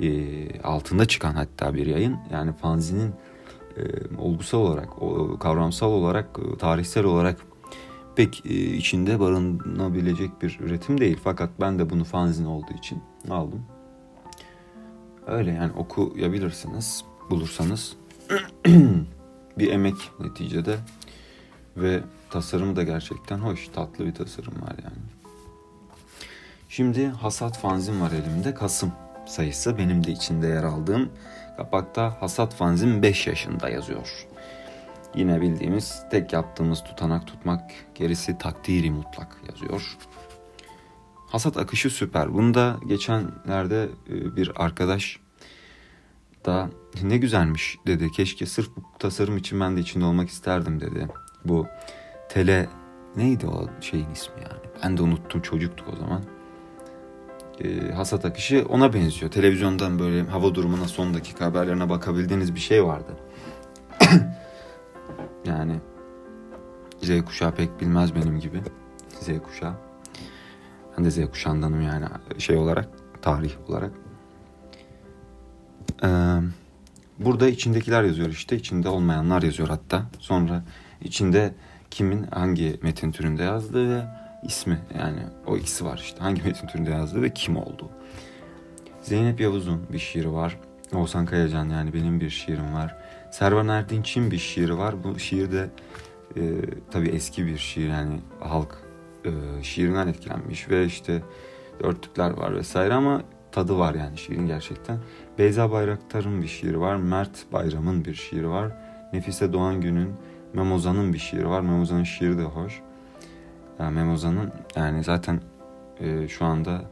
e, 0.00 0.60
altında 0.60 1.04
çıkan 1.04 1.32
hatta 1.32 1.74
bir 1.74 1.86
yayın. 1.86 2.16
Yani 2.32 2.52
fanzinin 2.52 3.14
e, 3.76 4.16
olgusal 4.18 4.58
olarak, 4.58 4.88
kavramsal 5.40 5.90
olarak, 5.90 6.38
e, 6.38 6.58
tarihsel 6.58 7.04
olarak 7.04 7.40
pek 8.16 8.46
e, 8.46 8.54
içinde 8.54 9.20
barınabilecek 9.20 10.42
bir 10.42 10.58
üretim 10.60 11.00
değil. 11.00 11.18
Fakat 11.24 11.50
ben 11.60 11.78
de 11.78 11.90
bunu 11.90 12.04
fanzin 12.04 12.44
olduğu 12.44 12.72
için 12.72 13.02
aldım. 13.30 13.64
Öyle 15.26 15.50
yani 15.52 15.72
okuyabilirsiniz 15.72 17.04
bulursanız. 17.30 17.96
bir 19.58 19.72
emek 19.72 20.10
neticede 20.20 20.76
ve 21.76 22.00
tasarım 22.30 22.76
da 22.76 22.82
gerçekten 22.82 23.38
hoş, 23.38 23.68
tatlı 23.68 24.06
bir 24.06 24.14
tasarım 24.14 24.62
var 24.62 24.76
yani. 24.84 25.02
Şimdi 26.68 27.06
Hasat 27.06 27.58
fanzin 27.58 28.00
var 28.00 28.10
elimde. 28.12 28.54
Kasım 28.54 28.92
sayısı 29.26 29.78
benim 29.78 30.04
de 30.04 30.10
içinde 30.10 30.46
yer 30.46 30.64
aldığım 30.64 31.12
kapakta 31.56 32.16
Hasat 32.20 32.54
fanzin 32.54 33.02
5 33.02 33.26
yaşında 33.26 33.68
yazıyor. 33.68 34.26
Yine 35.14 35.40
bildiğimiz 35.40 36.02
tek 36.10 36.32
yaptığımız 36.32 36.84
tutanak 36.84 37.26
tutmak 37.26 37.70
gerisi 37.94 38.38
takdiri 38.38 38.90
mutlak 38.90 39.36
yazıyor. 39.48 39.96
Hasat 41.26 41.56
akışı 41.56 41.90
süper. 41.90 42.34
Bunu 42.34 42.54
da 42.54 42.76
geçenlerde 42.86 43.88
e, 44.10 44.36
bir 44.36 44.52
arkadaş 44.56 45.18
da 46.46 46.70
ne 47.02 47.16
güzelmiş 47.16 47.78
dedi. 47.86 48.10
Keşke 48.10 48.46
sırf 48.46 48.76
bu 48.76 48.82
tasarım 48.98 49.36
için 49.36 49.60
ben 49.60 49.76
de 49.76 49.80
içinde 49.80 50.04
olmak 50.04 50.28
isterdim 50.28 50.80
dedi. 50.80 51.08
Bu 51.44 51.66
tele 52.28 52.68
neydi 53.16 53.46
o 53.46 53.68
şeyin 53.80 54.10
ismi 54.10 54.34
yani. 54.42 54.62
Ben 54.84 54.96
de 54.96 55.02
unuttum 55.02 55.42
çocuktuk 55.42 55.88
o 55.92 55.96
zaman. 55.96 56.22
E, 57.64 57.92
hasat 57.92 58.24
akışı 58.24 58.66
ona 58.68 58.92
benziyor. 58.92 59.32
Televizyondan 59.32 59.98
böyle 59.98 60.22
hava 60.22 60.54
durumuna 60.54 60.88
son 60.88 61.14
dakika 61.14 61.44
haberlerine 61.44 61.88
bakabildiğiniz 61.88 62.54
bir 62.54 62.60
şey 62.60 62.84
vardı. 62.84 63.16
Yani 65.46 65.80
Z 67.02 67.24
kuşağı 67.24 67.54
pek 67.54 67.80
bilmez 67.80 68.14
benim 68.14 68.40
gibi. 68.40 68.62
Z 69.20 69.28
kuşağı. 69.42 69.74
Ben 70.96 71.04
de 71.04 71.10
Z 71.10 71.30
kuşağındanım 71.30 71.82
yani 71.82 72.06
şey 72.38 72.56
olarak, 72.56 72.88
tarih 73.22 73.52
olarak. 73.68 73.92
Ee, 76.04 76.08
burada 77.18 77.48
içindekiler 77.48 78.02
yazıyor 78.02 78.28
işte. 78.28 78.56
içinde 78.56 78.88
olmayanlar 78.88 79.42
yazıyor 79.42 79.68
hatta. 79.68 80.02
Sonra 80.18 80.64
içinde 81.00 81.54
kimin 81.90 82.22
hangi 82.22 82.78
metin 82.82 83.12
türünde 83.12 83.42
yazdığı 83.42 83.90
ve 83.90 84.21
ismi 84.42 84.78
yani 84.98 85.20
o 85.46 85.56
ikisi 85.56 85.84
var 85.84 85.98
işte. 85.98 86.20
Hangi 86.20 86.42
metin 86.42 86.66
türünde 86.66 86.90
yazdığı 86.90 87.22
ve 87.22 87.30
kim 87.30 87.56
olduğu. 87.56 87.90
Zeynep 89.00 89.40
Yavuz'un 89.40 89.86
bir 89.92 89.98
şiiri 89.98 90.32
var. 90.32 90.58
Oğuzhan 90.94 91.26
Kayacan 91.26 91.68
yani 91.68 91.94
benim 91.94 92.20
bir 92.20 92.30
şiirim 92.30 92.74
var. 92.74 92.96
Servan 93.30 93.68
Erdinç'in 93.68 94.30
bir 94.30 94.38
şiiri 94.38 94.78
var. 94.78 95.04
Bu 95.04 95.18
şiirde 95.18 95.70
e, 96.36 96.40
tabii 96.90 97.08
eski 97.08 97.46
bir 97.46 97.58
şiir 97.58 97.88
yani 97.88 98.20
halk 98.40 98.78
e, 99.24 99.62
şiirinden 99.62 100.06
etkilenmiş 100.06 100.70
ve 100.70 100.84
işte 100.84 101.22
dörtlükler 101.82 102.30
var 102.30 102.54
vesaire 102.54 102.94
ama 102.94 103.22
tadı 103.52 103.78
var 103.78 103.94
yani 103.94 104.18
şiirin 104.18 104.46
gerçekten. 104.46 104.98
Beyza 105.38 105.70
Bayraktar'ın 105.70 106.42
bir 106.42 106.48
şiiri 106.48 106.80
var. 106.80 106.96
Mert 106.96 107.52
Bayram'ın 107.52 108.04
bir 108.04 108.14
şiiri 108.14 108.48
var. 108.48 108.72
Nefise 109.12 109.52
Doğan 109.52 109.80
Gün'ün 109.80 110.14
Memoza'nın 110.54 111.12
bir 111.12 111.18
şiiri 111.18 111.48
var. 111.48 111.60
Memoza'nın 111.60 112.04
şiiri 112.04 112.38
de 112.38 112.42
hoş. 112.42 112.82
Memoza'nın 113.90 114.52
yani 114.76 115.04
zaten 115.04 115.40
e, 116.00 116.28
şu 116.28 116.44
anda 116.44 116.82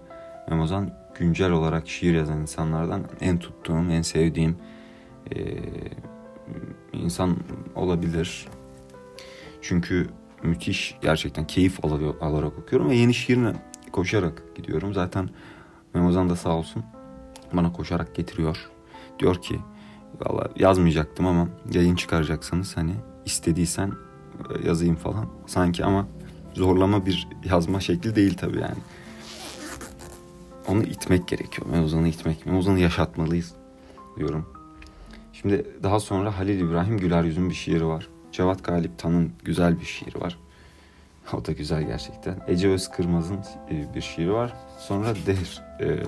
Memozan 0.48 0.90
güncel 1.14 1.50
olarak 1.50 1.88
şiir 1.88 2.14
yazan 2.14 2.40
insanlardan 2.40 3.04
en 3.20 3.38
tuttuğum, 3.38 3.90
en 3.90 4.02
sevdiğim 4.02 4.56
e, 5.34 5.58
insan 6.92 7.36
olabilir. 7.74 8.48
Çünkü 9.62 10.08
müthiş 10.42 10.96
gerçekten 11.02 11.46
keyif 11.46 11.84
alarak 12.20 12.58
okuyorum 12.58 12.90
ve 12.90 12.96
yeni 12.96 13.14
şiirine 13.14 13.52
koşarak 13.92 14.42
gidiyorum. 14.54 14.94
Zaten 14.94 15.30
Memozan 15.94 16.30
da 16.30 16.36
sağ 16.36 16.50
olsun 16.50 16.84
bana 17.52 17.72
koşarak 17.72 18.14
getiriyor. 18.14 18.70
Diyor 19.18 19.42
ki 19.42 19.60
valla 20.20 20.48
yazmayacaktım 20.56 21.26
ama 21.26 21.48
yayın 21.72 21.96
çıkaracaksanız 21.96 22.76
hani 22.76 22.94
istediysen 23.24 23.92
e, 24.50 24.68
yazayım 24.68 24.96
falan. 24.96 25.28
Sanki 25.46 25.84
ama 25.84 26.06
zorlama 26.54 27.06
bir 27.06 27.28
yazma 27.44 27.80
şekli 27.80 28.16
değil 28.16 28.36
tabii 28.36 28.60
yani. 28.60 28.78
Onu 30.68 30.82
itmek 30.82 31.28
gerekiyor. 31.28 31.66
Memozan'ı 31.68 32.08
itmek. 32.08 32.46
Memozan'ı 32.46 32.80
yaşatmalıyız 32.80 33.54
diyorum. 34.18 34.46
Şimdi 35.32 35.66
daha 35.82 36.00
sonra 36.00 36.38
Halil 36.38 36.60
İbrahim 36.60 36.98
Güler 36.98 37.24
Yüz'ün 37.24 37.50
bir 37.50 37.54
şiiri 37.54 37.86
var. 37.86 38.08
Cevat 38.32 38.64
Galip 38.64 38.98
Tan'ın 38.98 39.32
güzel 39.44 39.80
bir 39.80 39.84
şiiri 39.84 40.20
var. 40.20 40.38
O 41.32 41.44
da 41.44 41.52
güzel 41.52 41.82
gerçekten. 41.82 42.36
Ece 42.48 42.68
Özkırmaz'ın 42.68 43.44
e, 43.70 43.94
bir 43.94 44.00
şiiri 44.00 44.32
var. 44.32 44.54
Sonra 44.78 45.14
Dehr 45.26 45.62
e, 45.80 46.02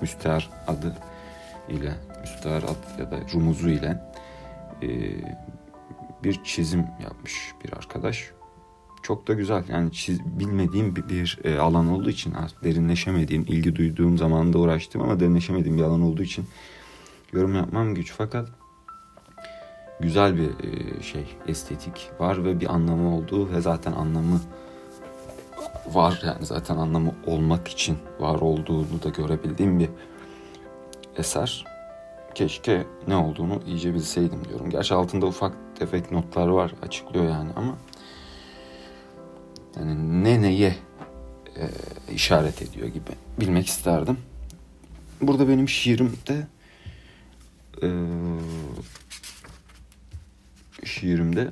Müstehar 0.00 0.50
adı 0.66 0.96
ile 1.68 1.92
Müstehar 2.20 2.62
ad 2.62 2.98
ya 2.98 3.10
da 3.10 3.18
Rumuzu 3.34 3.68
ile 3.68 4.02
e, 4.82 4.88
bir 6.24 6.44
çizim 6.44 6.86
yapmış 7.02 7.52
bir 7.64 7.72
arkadaş. 7.72 8.30
Çok 9.02 9.28
da 9.28 9.32
güzel. 9.32 9.64
Yani 9.68 9.92
çiz, 9.92 10.20
bilmediğim 10.24 10.96
bir, 10.96 11.08
bir 11.08 11.38
e, 11.44 11.58
alan 11.58 11.88
olduğu 11.88 12.10
için 12.10 12.34
derinleşemediğim, 12.64 13.42
ilgi 13.42 13.76
duyduğum 13.76 14.18
zamanda 14.18 14.58
uğraştım 14.58 15.02
ama 15.02 15.20
derinleşemediğim 15.20 15.78
bir 15.78 15.82
alan 15.82 16.02
olduğu 16.02 16.22
için 16.22 16.44
yorum 17.32 17.54
yapmam 17.54 17.94
güç. 17.94 18.12
Fakat 18.16 18.48
güzel 20.00 20.36
bir 20.36 20.48
e, 20.48 21.02
şey 21.02 21.36
estetik 21.48 22.10
var 22.18 22.44
ve 22.44 22.60
bir 22.60 22.74
anlamı 22.74 23.16
olduğu 23.16 23.50
ve 23.52 23.60
zaten 23.60 23.92
anlamı 23.92 24.40
var 25.92 26.22
yani 26.26 26.46
zaten 26.46 26.76
anlamı 26.76 27.14
olmak 27.26 27.68
için 27.68 27.98
var 28.20 28.40
olduğunu 28.40 29.02
da 29.04 29.08
görebildiğim 29.08 29.78
bir 29.78 29.88
eser. 31.16 31.64
Keşke 32.34 32.86
ne 33.08 33.16
olduğunu 33.16 33.60
iyice 33.66 33.94
bilseydim 33.94 34.44
diyorum. 34.48 34.70
Gerçi 34.70 34.94
altında 34.94 35.26
ufak 35.26 35.52
tefek 35.78 36.12
notlar 36.12 36.48
var 36.48 36.74
açıklıyor 36.82 37.24
yani 37.24 37.50
ama 37.56 37.74
yani 39.76 40.24
ne 40.24 40.42
neye 40.42 40.74
e, 41.56 41.64
işaret 42.14 42.62
ediyor 42.62 42.88
gibi 42.88 43.10
bilmek 43.40 43.66
isterdim. 43.66 44.18
Burada 45.20 45.48
benim 45.48 45.68
şiirimde 45.68 46.46
e, 47.82 47.88
şiirimde 50.84 51.50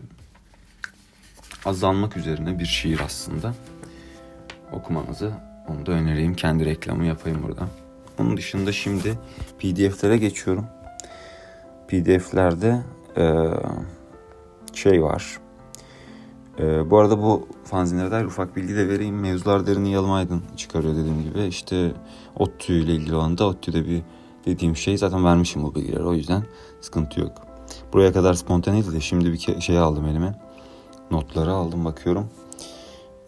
azalmak 1.65 2.17
üzerine 2.17 2.59
bir 2.59 2.67
şiir 2.67 3.01
aslında. 3.01 3.55
Okumanızı 4.73 5.33
onu 5.69 5.87
da 5.87 5.93
önereyim. 5.93 6.35
Kendi 6.35 6.65
reklamı 6.65 7.07
yapayım 7.07 7.43
burada. 7.43 7.69
Onun 8.19 8.37
dışında 8.37 8.73
şimdi 8.73 9.19
PDF'lere 9.59 10.17
geçiyorum. 10.19 10.67
PDF'lerde 11.89 12.83
e, 13.17 13.25
şey 14.75 15.03
var. 15.03 15.39
E, 16.59 16.91
bu 16.91 16.99
arada 16.99 17.23
bu 17.23 17.47
fanzinlere 17.65 18.11
dair 18.11 18.25
ufak 18.25 18.57
bilgi 18.57 18.77
de 18.77 18.89
vereyim. 18.89 19.21
Mevzular 19.21 19.67
Derini 19.67 19.93
Yalım 19.93 20.13
Aydın 20.13 20.43
çıkarıyor 20.57 20.97
dediğim 20.97 21.23
gibi. 21.23 21.43
İşte 21.43 21.93
ODTÜ 22.39 22.73
ile 22.73 22.95
ilgili 22.95 23.15
olan 23.15 23.39
da 23.39 23.47
ODTÜ'de 23.47 23.87
bir 23.87 24.03
dediğim 24.47 24.77
şey 24.77 24.99
zaten 24.99 25.25
vermişim 25.25 25.63
bu 25.63 25.75
bilgileri. 25.75 26.03
O 26.03 26.15
yüzden 26.15 26.45
sıkıntı 26.81 27.21
yok. 27.21 27.33
Buraya 27.93 28.13
kadar 28.13 28.35
spontaneydi 28.35 28.93
de 28.93 29.01
şimdi 29.01 29.33
bir 29.33 29.61
şey 29.61 29.79
aldım 29.79 30.07
elime. 30.07 30.35
Notları 31.11 31.53
aldım 31.53 31.85
bakıyorum. 31.85 32.27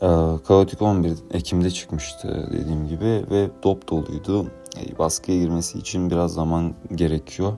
Ee, 0.03 0.07
Kaotik 0.47 0.83
11 0.83 1.13
Ekim'de 1.31 1.71
çıkmıştı 1.71 2.49
dediğim 2.53 2.89
gibi 2.89 3.25
ve 3.31 3.51
dop 3.63 3.89
doluydu. 3.89 4.47
E, 4.77 4.99
baskıya 4.99 5.39
girmesi 5.39 5.79
için 5.79 6.11
biraz 6.11 6.35
zaman 6.35 6.75
gerekiyor. 6.95 7.53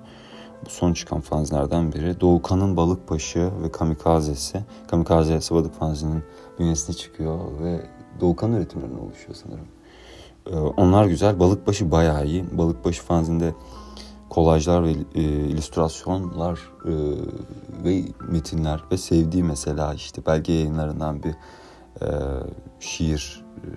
Bu 0.66 0.70
son 0.70 0.92
çıkan 0.92 1.20
fanzinlerden 1.20 1.92
biri. 1.92 2.20
Doğukan'ın 2.20 2.76
Balıkbaşı 2.76 3.50
ve 3.62 3.72
Kamikazesi. 3.72 4.60
Kamikaze 4.88 5.40
Sıvadık 5.40 5.74
fanzinin 5.74 6.22
bünyesine 6.58 6.96
çıkıyor 6.96 7.38
ve 7.60 7.80
Doğukan 8.20 8.52
üretimlerinden 8.52 8.98
oluşuyor 8.98 9.34
sanırım. 9.34 9.68
Ee, 10.46 10.56
onlar 10.80 11.04
güzel. 11.04 11.38
Balıkbaşı 11.38 11.90
bayağı 11.90 12.26
iyi. 12.26 12.58
Balıkbaşı 12.58 13.02
fanzinde 13.02 13.54
kolajlar 14.30 14.84
ve 14.84 14.90
e, 15.14 15.22
illüstrasyonlar 15.22 16.60
e, 16.84 16.92
ve 17.84 18.04
metinler 18.28 18.80
ve 18.90 18.96
sevdiği 18.96 19.42
mesela 19.42 19.94
işte 19.94 20.26
belge 20.26 20.52
yayınlarından 20.52 21.22
bir 21.22 21.34
e, 22.02 22.08
şiir 22.80 23.44
e, 23.56 23.68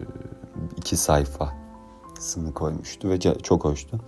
iki 0.77 0.98
sayfasını 0.98 2.53
koymuştu 2.53 3.10
ve 3.10 3.20
çok 3.20 3.65
hoştu. 3.65 4.00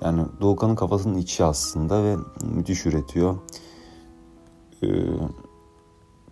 Yani 0.00 0.22
Doğukan'ın 0.40 0.74
kafasının 0.74 1.18
içi 1.18 1.44
aslında 1.44 2.04
ve 2.04 2.16
müthiş 2.42 2.86
üretiyor. 2.86 3.34
E, 4.82 4.88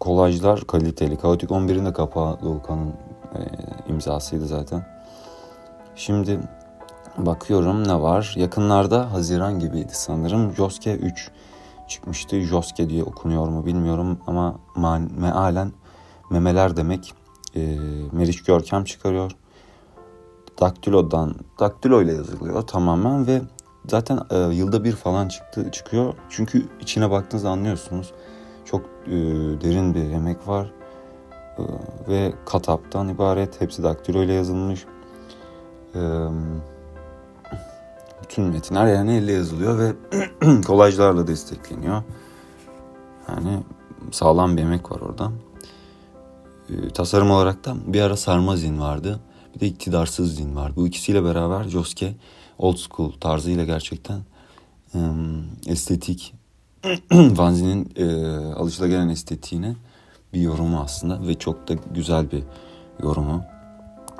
kolajlar 0.00 0.60
kaliteli. 0.60 1.16
Kaotik 1.16 1.50
11'in 1.50 1.84
de 1.84 1.92
kapağı 1.92 2.40
Doğukan'ın 2.40 2.88
e, 3.34 3.40
imzasıydı 3.88 4.46
zaten. 4.46 4.86
Şimdi 5.96 6.40
bakıyorum 7.18 7.88
ne 7.88 8.00
var. 8.00 8.34
Yakınlarda 8.36 9.12
Haziran 9.12 9.58
gibiydi 9.58 9.92
sanırım. 9.92 10.52
Joske 10.52 10.96
3 10.96 11.30
çıkmıştı. 11.88 12.40
Joske 12.40 12.90
diye 12.90 13.02
okunuyor 13.04 13.48
mu 13.48 13.66
bilmiyorum 13.66 14.18
ama 14.26 14.58
mealen 15.16 15.72
memeler 16.30 16.76
demek. 16.76 17.14
E, 17.56 17.76
Meriç 18.12 18.42
Görkem 18.42 18.84
çıkarıyor. 18.84 19.32
Daktilo'dan, 20.60 21.34
daktilo 21.60 22.02
ile 22.02 22.14
yazılıyor 22.14 22.62
tamamen 22.62 23.26
ve 23.26 23.42
zaten 23.88 24.20
e, 24.30 24.38
yılda 24.38 24.84
bir 24.84 24.92
falan 24.92 25.28
çıktı 25.28 25.70
çıkıyor. 25.70 26.14
Çünkü 26.30 26.66
içine 26.80 27.10
baktığınızda 27.10 27.50
anlıyorsunuz. 27.50 28.12
Çok 28.64 28.80
e, 29.06 29.10
derin 29.60 29.94
bir 29.94 30.10
emek 30.10 30.48
var. 30.48 30.72
E, 31.58 31.62
ve 32.08 32.32
kataptan 32.46 33.08
ibaret. 33.08 33.60
Hepsi 33.60 33.82
daktilo 33.82 34.22
ile 34.22 34.32
yazılmış. 34.32 34.84
E, 35.94 36.00
bütün 38.22 38.44
metinler 38.44 38.86
yani 38.86 39.16
elle 39.16 39.32
yazılıyor 39.32 39.78
ve 39.78 39.92
kolajlarla 40.66 41.26
destekleniyor. 41.26 42.02
Yani 43.28 43.62
sağlam 44.10 44.56
bir 44.56 44.62
emek 44.62 44.92
var 44.92 45.00
orada. 45.00 45.32
E, 46.70 46.88
tasarım 46.88 47.30
olarak 47.30 47.64
da 47.64 47.74
bir 47.86 48.00
ara 48.00 48.16
sarma 48.16 48.56
zin 48.56 48.80
vardı. 48.80 49.20
Bir 49.54 49.60
de 49.60 49.66
iktidarsız 49.66 50.36
zin 50.36 50.56
var. 50.56 50.76
Bu 50.76 50.86
ikisiyle 50.86 51.24
beraber 51.24 51.64
Joske 51.64 52.14
old 52.58 52.76
school 52.76 53.12
tarzıyla 53.12 53.64
gerçekten 53.64 54.20
e, 54.94 54.98
estetik 55.66 56.34
Vanzi'nin 57.12 57.92
e, 57.96 58.36
alışılagelen 58.54 59.08
estetiğine 59.08 59.76
bir 60.32 60.40
yorumu 60.40 60.80
aslında 60.80 61.28
ve 61.28 61.34
çok 61.34 61.68
da 61.68 61.74
güzel 61.94 62.30
bir 62.30 62.42
yorumu. 63.02 63.44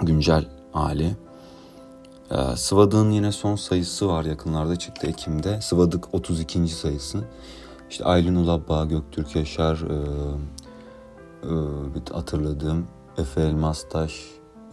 Güncel 0.03 0.49
hali. 0.73 1.17
E, 2.31 2.57
Sıvadık'ın 2.57 3.11
yine 3.11 3.33
son 3.33 3.57
sayısı 3.57 4.09
var 4.09 4.25
yakınlarda 4.25 4.77
çıktı 4.77 5.07
Ekim'de. 5.07 5.61
Sıvadık 5.61 6.15
32. 6.15 6.69
sayısı. 6.69 7.25
İşte 7.91 8.05
Aylin 8.05 8.35
Ulabba, 8.35 8.85
Göktürk 8.85 9.37
Yaşar, 9.37 9.77
e, 9.77 9.97
e, 11.43 12.15
hatırladığım 12.15 12.87
Efe 13.19 13.41
Elmastaş, 13.41 14.25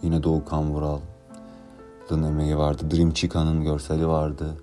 yine 0.03 0.23
Doğukan 0.23 0.73
Vural'ın 2.11 2.23
emeği 2.23 2.57
vardı. 2.57 2.83
Dream 2.91 3.11
Chica'nın 3.11 3.63
görseli 3.63 4.07
vardı. 4.07 4.57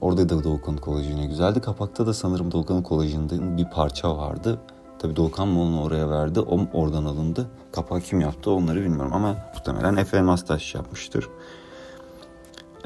Orada 0.00 0.28
da 0.28 0.44
Doğukan 0.44 0.76
kolajı 0.76 1.10
yine 1.10 1.26
güzeldi. 1.26 1.60
Kapakta 1.60 2.06
da 2.06 2.14
sanırım 2.14 2.52
Doğukan'ın 2.52 2.82
kolajında 2.82 3.56
bir 3.56 3.70
parça 3.70 4.16
vardı. 4.16 4.60
Tabii 4.98 5.16
Doğukan 5.16 5.48
mı 5.48 5.62
onu 5.62 5.82
oraya 5.82 6.10
verdi. 6.10 6.40
O 6.40 6.60
oradan 6.72 7.04
alındı. 7.04 7.50
Kapağı 7.72 8.00
kim 8.00 8.20
yaptı 8.20 8.50
onları 8.50 8.80
bilmiyorum 8.80 9.12
ama 9.14 9.36
muhtemelen 9.54 9.96
Efe 9.96 10.16
Elmastaş 10.16 10.74
yapmıştır. 10.74 11.28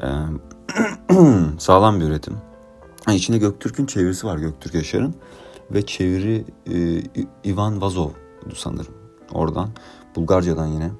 Ee, 0.03 0.07
sağlam 1.59 1.99
bir 1.99 2.05
üretim. 2.05 2.37
Ha, 3.05 3.13
içinde 3.13 3.37
Göktürk'ün 3.37 3.85
çevirisi 3.85 4.27
var 4.27 4.37
Göktürk 4.37 4.73
Yaşar'ın. 4.73 5.15
Ve 5.71 5.85
çeviri 5.85 6.45
e, 6.73 7.03
Ivan 7.49 7.81
Vazov 7.81 8.09
sanırım. 8.55 8.93
Oradan 9.33 9.69
Bulgarcadan 10.15 10.67
yine 10.67 10.91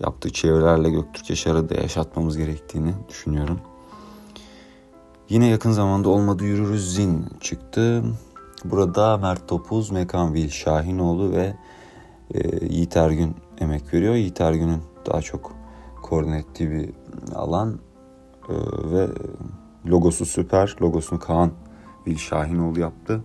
yaptığı 0.00 0.30
çevrelerle 0.30 0.90
Göktürk 0.90 1.30
Yaşar'ı 1.30 1.68
da 1.68 1.74
yaşatmamız 1.74 2.36
gerektiğini 2.36 2.94
düşünüyorum. 3.08 3.60
Yine 5.28 5.46
yakın 5.46 5.72
zamanda 5.72 6.08
Olmadı 6.08 6.44
Yürürüz 6.44 6.94
Zin 6.94 7.26
çıktı. 7.40 8.04
Burada 8.64 9.18
Mert 9.18 9.48
Topuz, 9.48 9.90
Mekan 9.90 10.34
Vil 10.34 10.50
Şahinoğlu 10.50 11.32
ve 11.32 11.56
e, 12.34 12.66
Yiğit 12.66 12.96
Ergün 12.96 13.36
emek 13.58 13.94
veriyor. 13.94 14.14
Yiğit 14.14 14.40
Ergün'ün 14.40 14.82
daha 15.06 15.22
çok 15.22 15.52
koordine 16.02 16.38
ettiği 16.38 16.70
bir 16.70 16.90
alan 17.34 17.78
e, 18.48 18.54
ve 18.90 19.08
logosu 19.86 20.26
süper. 20.26 20.76
Logosunu 20.82 21.18
Kaan 21.18 21.50
Vil 22.06 22.16
Şahinoğlu 22.16 22.80
yaptı. 22.80 23.24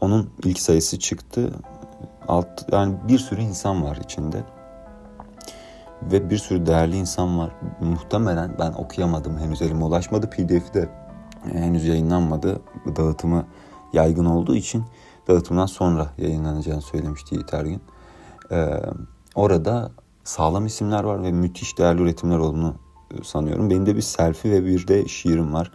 Onun 0.00 0.30
ilk 0.44 0.58
sayısı 0.58 0.98
çıktı. 0.98 1.52
Alt, 2.28 2.72
yani 2.72 2.94
bir 3.08 3.18
sürü 3.18 3.40
insan 3.40 3.84
var 3.84 3.98
içinde. 4.04 4.44
Ve 6.02 6.30
bir 6.30 6.38
sürü 6.38 6.66
değerli 6.66 6.96
insan 6.96 7.38
var. 7.38 7.50
Muhtemelen 7.80 8.56
ben 8.58 8.72
okuyamadım 8.72 9.38
henüz 9.38 9.62
elime 9.62 9.84
ulaşmadı. 9.84 10.30
PDF'i 10.30 10.74
de 10.74 10.88
henüz 11.52 11.84
yayınlanmadı. 11.84 12.60
Dağıtımı 12.96 13.46
yaygın 13.92 14.24
olduğu 14.24 14.56
için 14.56 14.84
dağıtımdan 15.28 15.66
sonra 15.66 16.06
yayınlanacağını 16.18 16.82
söylemişti 16.82 17.34
Yiğit 17.34 17.54
Ergin. 17.54 17.80
Ee, 18.50 18.66
orada 19.34 19.90
sağlam 20.24 20.66
isimler 20.66 21.04
var 21.04 21.22
ve 21.22 21.32
müthiş 21.32 21.78
değerli 21.78 22.02
üretimler 22.02 22.38
olduğunu 22.38 22.74
sanıyorum. 23.22 23.70
Benim 23.70 23.86
de 23.86 23.96
bir 23.96 24.02
selfie 24.02 24.52
ve 24.52 24.66
bir 24.66 24.88
de 24.88 25.08
şiirim 25.08 25.52
var. 25.52 25.72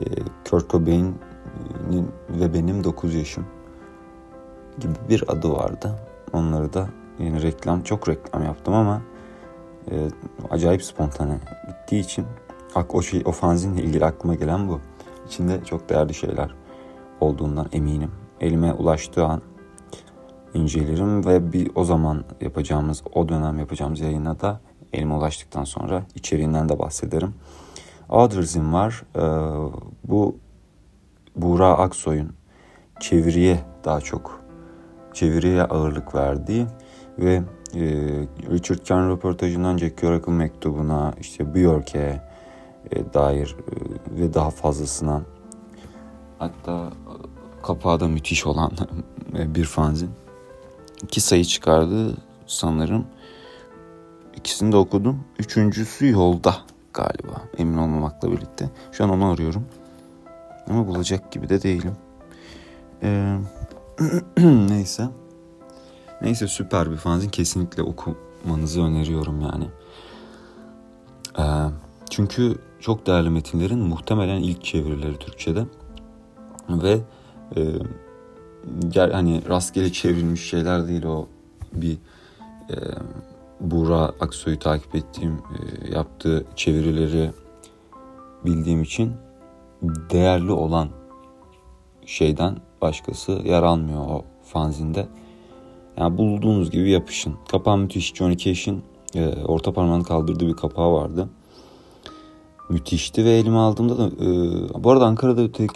Ee, 0.00 0.04
Kurt 0.50 0.70
Cobain'in 0.70 2.10
ve 2.28 2.54
benim 2.54 2.84
9 2.84 3.14
yaşım 3.14 3.46
gibi 4.78 4.94
bir 5.08 5.24
adı 5.28 5.52
vardı. 5.52 5.98
Onları 6.32 6.72
da 6.72 6.88
yeni 7.18 7.42
reklam, 7.42 7.82
çok 7.82 8.08
reklam 8.08 8.44
yaptım 8.44 8.74
ama 8.74 9.02
e, 9.90 10.08
acayip 10.50 10.82
spontane 10.82 11.38
gittiği 11.68 12.00
için 12.00 12.26
o 12.88 13.02
şey 13.02 13.22
o 13.24 13.32
fanzinle 13.32 13.82
ilgili 13.82 14.04
aklıma 14.04 14.34
gelen 14.34 14.68
bu. 14.68 14.80
İçinde 15.26 15.64
çok 15.64 15.88
değerli 15.88 16.14
şeyler 16.14 16.54
olduğundan 17.20 17.68
eminim. 17.72 18.10
Elime 18.40 18.72
ulaştığı 18.72 19.24
an 19.24 19.42
incelerim 20.54 21.26
ve 21.26 21.52
bir 21.52 21.70
o 21.74 21.84
zaman 21.84 22.24
yapacağımız, 22.40 23.02
o 23.14 23.28
dönem 23.28 23.58
yapacağımız 23.58 24.00
yayına 24.00 24.40
da 24.40 24.60
elime 24.92 25.14
ulaştıktan 25.14 25.64
sonra 25.64 26.02
içeriğinden 26.14 26.68
de 26.68 26.78
bahsederim. 26.78 27.34
Others'im 28.08 28.72
var. 28.72 29.02
Ee, 29.16 29.20
bu 30.04 30.36
Buğra 31.36 31.68
Aksoy'un 31.68 32.32
çeviriye 33.00 33.58
daha 33.84 34.00
çok 34.00 34.40
çeviriye 35.12 35.62
ağırlık 35.62 36.14
verdiği 36.14 36.66
ve 37.18 37.34
e, 37.34 37.42
Richard 38.50 38.88
Kahn 38.88 39.10
röportajından 39.10 39.78
Jack 39.78 39.98
Kerouac'ın 39.98 40.34
mektubuna 40.34 41.14
işte 41.20 41.54
Björk'e 41.54 42.22
e, 42.90 43.14
dair 43.14 43.56
e, 43.56 44.20
ve 44.20 44.34
daha 44.34 44.50
fazlasına 44.50 45.22
hatta 46.38 46.86
e, 46.86 47.62
kapağı 47.62 48.00
da 48.00 48.08
müthiş 48.08 48.46
olan 48.46 48.72
bir 49.32 49.64
fanzin. 49.64 50.10
iki 51.02 51.20
sayı 51.20 51.44
çıkardı 51.44 52.16
sanırım. 52.46 53.06
İkisini 54.36 54.72
de 54.72 54.76
okudum. 54.76 55.24
Üçüncüsü 55.38 56.10
yolda 56.10 56.56
galiba. 56.94 57.42
Emin 57.58 57.78
olmamakla 57.78 58.32
birlikte. 58.32 58.70
Şu 58.92 59.04
an 59.04 59.10
onu 59.10 59.30
arıyorum. 59.30 59.66
Ama 60.70 60.86
bulacak 60.86 61.32
gibi 61.32 61.48
de 61.48 61.62
değilim. 61.62 61.96
Ee, 63.02 63.36
neyse. 64.68 65.08
Neyse 66.22 66.48
süper 66.48 66.90
bir 66.90 66.96
fanzin. 66.96 67.28
Kesinlikle 67.28 67.82
okumanızı 67.82 68.82
öneriyorum 68.82 69.40
yani. 69.40 69.68
Ee, 71.38 71.42
çünkü 72.10 72.58
çok 72.80 73.06
değerli 73.06 73.30
metinlerin 73.30 73.78
muhtemelen 73.78 74.40
ilk 74.42 74.64
çevirileri 74.64 75.18
Türkçe'de. 75.18 75.66
Ve 76.68 77.00
e, 77.56 77.62
gel, 78.88 79.12
hani 79.12 79.48
rastgele 79.48 79.92
çevrilmiş 79.92 80.48
şeyler 80.48 80.88
değil 80.88 81.04
o 81.04 81.28
bir 81.72 81.98
e, 82.70 82.76
Buğra 83.60 83.98
Aksoy'u 83.98 84.58
takip 84.58 84.94
ettiğim 84.94 85.32
e, 85.32 85.94
yaptığı 85.94 86.44
çevirileri 86.56 87.30
bildiğim 88.44 88.82
için 88.82 89.12
değerli 89.82 90.52
olan 90.52 90.88
şeyden 92.06 92.56
başkası 92.82 93.32
yer 93.32 93.62
almıyor 93.62 94.00
o 94.00 94.24
fanzinde. 94.44 95.08
Yani 95.96 96.18
bulduğunuz 96.18 96.70
gibi 96.70 96.90
yapışın. 96.90 97.34
Kapağı 97.50 97.78
müthiş. 97.78 98.14
Johnny 98.14 98.36
Cash'in 98.36 98.82
e, 99.14 99.28
orta 99.28 99.72
parmağını 99.72 100.04
kaldırdığı 100.04 100.46
bir 100.46 100.54
kapağı 100.54 100.92
vardı 100.92 101.28
müthişti 102.72 103.24
ve 103.24 103.30
elime 103.30 103.58
aldığımda 103.58 103.98
da 103.98 104.06
e, 104.06 104.84
bu 104.84 104.90
arada 104.90 105.06
Ankara'da 105.06 105.52
tek 105.52 105.70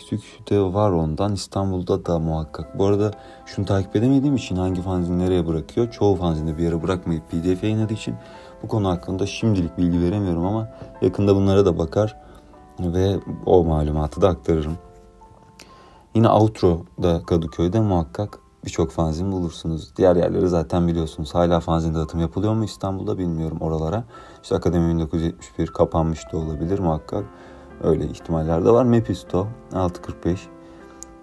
de 0.50 0.60
var 0.60 0.90
ondan 0.90 1.32
İstanbul'da 1.32 2.06
da 2.06 2.18
muhakkak. 2.18 2.78
Bu 2.78 2.84
arada 2.86 3.10
şunu 3.46 3.66
takip 3.66 3.96
edemediğim 3.96 4.36
için 4.36 4.56
hangi 4.56 4.82
fanzin 4.82 5.18
nereye 5.18 5.46
bırakıyor 5.46 5.90
çoğu 5.90 6.16
fanzinde 6.16 6.58
bir 6.58 6.62
yere 6.62 6.82
bırakmayıp 6.82 7.30
pdf 7.30 7.62
yayınladığı 7.62 7.94
için 7.94 8.14
bu 8.62 8.68
konu 8.68 8.88
hakkında 8.88 9.26
şimdilik 9.26 9.78
bilgi 9.78 10.00
veremiyorum 10.00 10.46
ama 10.46 10.68
yakında 11.02 11.36
bunlara 11.36 11.66
da 11.66 11.78
bakar 11.78 12.16
ve 12.80 13.16
o 13.46 13.64
malumatı 13.64 14.22
da 14.22 14.28
aktarırım. 14.28 14.78
Yine 16.14 16.28
Outro'da 16.28 17.22
Kadıköy'de 17.26 17.80
muhakkak 17.80 18.38
birçok 18.64 18.90
fanzin 18.90 19.32
bulursunuz. 19.32 19.96
Diğer 19.96 20.16
yerleri 20.16 20.48
zaten 20.48 20.88
biliyorsunuz. 20.88 21.34
Hala 21.34 21.60
fanzin 21.60 21.94
dağıtım 21.94 22.20
yapılıyor 22.20 22.54
mu 22.54 22.64
İstanbul'da 22.64 23.18
bilmiyorum 23.18 23.58
oralara. 23.60 24.04
İşte 24.42 24.54
Akademi 24.54 24.94
1971 24.94 25.66
kapanmış 25.66 26.32
da 26.32 26.36
olabilir 26.36 26.78
muhakkak. 26.78 27.24
Öyle 27.82 28.04
ihtimaller 28.04 28.64
de 28.64 28.70
var. 28.70 28.84
Mepisto 28.84 29.48
645 29.72 30.48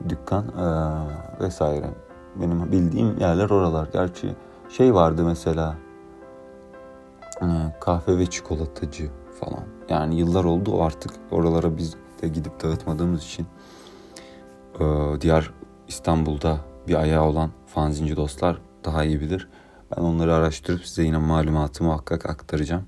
dükkan 0.10 0.46
ee, 0.48 1.43
vesaire. 1.43 1.89
Benim 2.36 2.72
bildiğim 2.72 3.19
yerler 3.19 3.50
oralar. 3.50 3.88
Gerçi 3.93 4.36
şey 4.69 4.93
vardı 4.93 5.24
mesela 5.26 5.76
e, 7.41 7.48
kahve 7.82 8.17
ve 8.17 8.26
çikolatacı 8.26 9.10
falan. 9.39 9.63
Yani 9.89 10.15
yıllar 10.15 10.43
oldu 10.43 10.84
artık 10.84 11.12
oralara 11.32 11.78
biz 11.78 11.96
de 12.22 12.28
gidip 12.28 12.63
dağıtmadığımız 12.63 13.24
için 13.24 13.48
e, 14.80 14.86
diğer 15.22 15.52
İstanbul'da 15.88 16.58
bir 16.88 16.96
ayağı 16.96 17.24
olan 17.24 17.52
fanzinci 17.67 18.15
dostlar 18.15 18.62
daha 18.86 19.04
iyi 19.04 19.22
bilir. 19.22 19.48
Ben 19.91 20.02
onları 20.02 20.34
araştırıp 20.34 20.86
size 20.86 21.04
yine 21.04 21.17
malumatı 21.17 21.84
muhakkak 21.84 22.26
aktaracağım. 22.26 22.84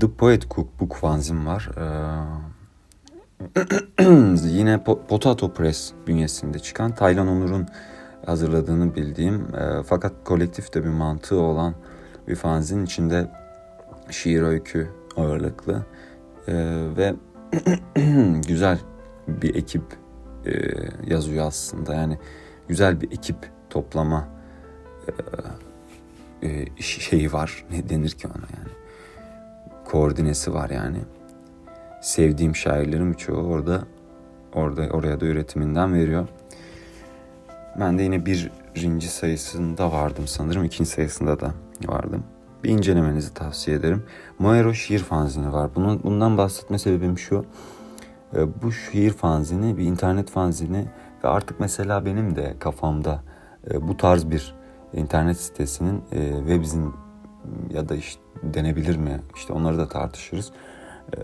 The 0.00 0.10
Poet 0.10 0.50
Cookbook 0.50 0.94
fanzin 0.94 1.46
var. 1.46 1.68
Ee, 1.76 2.48
yine 4.48 4.84
Potato 4.84 5.52
Press 5.52 5.92
bünyesinde 6.06 6.58
çıkan 6.58 6.94
Taylan 6.94 7.28
Onur'un 7.28 7.66
hazırladığını 8.26 8.94
bildiğim 8.94 9.54
e, 9.54 9.82
fakat 9.82 10.12
kolektifte 10.24 10.84
bir 10.84 10.88
mantığı 10.88 11.40
olan 11.40 11.74
bir 12.28 12.34
fanzin 12.34 12.84
içinde 12.84 13.30
şiir 14.10 14.42
öykü 14.42 14.90
ağırlıklı 15.16 15.86
e, 16.48 16.54
ve 16.96 17.14
güzel 18.48 18.78
bir 19.28 19.54
ekip 19.54 19.82
e, 20.46 20.52
yazıyor 21.06 21.46
aslında. 21.46 21.94
Yani 21.94 22.18
güzel 22.68 23.00
bir 23.00 23.12
ekip 23.12 23.36
toplama 23.70 24.28
e, 26.42 26.48
e, 26.48 26.66
şeyi 26.82 27.32
var. 27.32 27.64
Ne 27.70 27.88
denir 27.88 28.10
ki 28.10 28.26
ona 28.26 28.46
yani? 28.58 28.72
Koordinesi 29.84 30.54
var 30.54 30.70
yani. 30.70 30.98
Sevdiğim 32.02 32.56
şairlerin 32.56 33.12
birçoğu 33.12 33.46
orada 33.46 33.82
orada 34.54 34.82
oraya 34.82 35.20
da 35.20 35.26
üretiminden 35.26 35.94
veriyor. 35.94 36.28
Ben 37.80 37.98
de 37.98 38.02
yine 38.02 38.26
birinci 38.26 39.08
sayısında 39.08 39.92
vardım 39.92 40.26
sanırım. 40.26 40.64
ikinci 40.64 40.90
sayısında 40.90 41.40
da 41.40 41.54
vardım. 41.86 42.24
Bir 42.64 42.68
incelemenizi 42.68 43.34
tavsiye 43.34 43.76
ederim. 43.76 44.04
Moero 44.38 44.74
şiir 44.74 44.98
fanzini 44.98 45.52
var. 45.52 45.70
Bunun, 45.74 46.02
bundan 46.02 46.38
bahsetme 46.38 46.78
sebebim 46.78 47.18
şu. 47.18 47.44
Ee, 48.34 48.62
bu 48.62 48.72
şiir 48.72 49.10
fanzini 49.10 49.78
bir 49.78 49.84
internet 49.84 50.30
fanzini 50.30 50.86
ve 51.24 51.28
artık 51.28 51.60
mesela 51.60 52.04
benim 52.04 52.36
de 52.36 52.56
kafamda 52.58 53.22
e, 53.70 53.88
bu 53.88 53.96
tarz 53.96 54.30
bir 54.30 54.54
internet 54.92 55.36
sitesinin 55.36 56.02
e, 56.12 56.32
webzin 56.38 56.94
ya 57.70 57.88
da 57.88 57.94
işte 57.94 58.22
denebilir 58.42 58.96
mi? 58.96 59.20
İşte 59.36 59.52
onları 59.52 59.78
da 59.78 59.88
tartışırız. 59.88 60.52
E, 61.12 61.16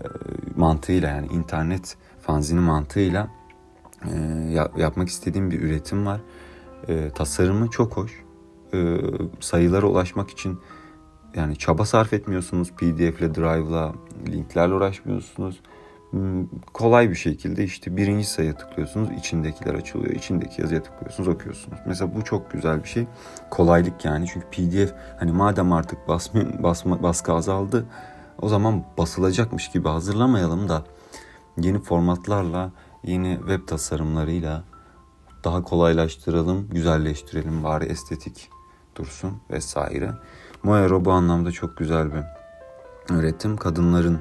mantığıyla 0.55 1.09
yani 1.09 1.27
internet 1.27 1.97
fanzini 2.21 2.59
mantığıyla 2.59 3.27
yapmak 4.77 5.07
istediğim 5.07 5.51
bir 5.51 5.61
üretim 5.61 6.05
var. 6.05 6.21
Tasarımı 7.15 7.69
çok 7.69 7.97
hoş. 7.97 8.23
Sayılara 9.39 9.85
ulaşmak 9.85 10.29
için 10.29 10.59
yani 11.35 11.57
çaba 11.57 11.85
sarf 11.85 12.13
etmiyorsunuz 12.13 12.71
pdf 12.71 13.21
ile 13.21 13.35
drive'la 13.35 13.93
linklerle 14.27 14.73
uğraşmıyorsunuz 14.73 15.61
kolay 16.73 17.09
bir 17.09 17.15
şekilde 17.15 17.63
işte 17.63 17.97
birinci 17.97 18.25
sayıya 18.25 18.57
tıklıyorsunuz 18.57 19.09
içindekiler 19.17 19.73
açılıyor. 19.73 20.13
içindeki 20.13 20.61
yazıya 20.61 20.83
tıklıyorsunuz 20.83 21.29
okuyorsunuz. 21.29 21.79
Mesela 21.85 22.15
bu 22.15 22.23
çok 22.23 22.51
güzel 22.51 22.83
bir 22.83 22.89
şey. 22.89 23.07
Kolaylık 23.49 24.05
yani 24.05 24.27
çünkü 24.33 24.47
pdf 24.51 24.93
hani 25.19 25.31
madem 25.31 25.73
artık 25.73 26.07
basma, 26.07 26.41
basma, 26.63 27.03
baskı 27.03 27.33
azaldı 27.33 27.85
o 28.41 28.49
zaman 28.49 28.83
basılacakmış 28.97 29.71
gibi 29.71 29.87
hazırlamayalım 29.87 30.69
da 30.69 30.83
yeni 31.57 31.79
formatlarla 31.79 32.71
yeni 33.03 33.37
web 33.37 33.67
tasarımlarıyla 33.67 34.63
daha 35.43 35.63
kolaylaştıralım, 35.63 36.69
güzelleştirelim, 36.69 37.63
bari 37.63 37.85
estetik 37.85 38.49
dursun 38.95 39.33
vesaire. 39.51 40.11
Moero 40.63 41.05
bu 41.05 41.11
anlamda 41.11 41.51
çok 41.51 41.77
güzel 41.77 42.09
bir 42.13 42.23
üretim. 43.15 43.57
Kadınların 43.57 44.19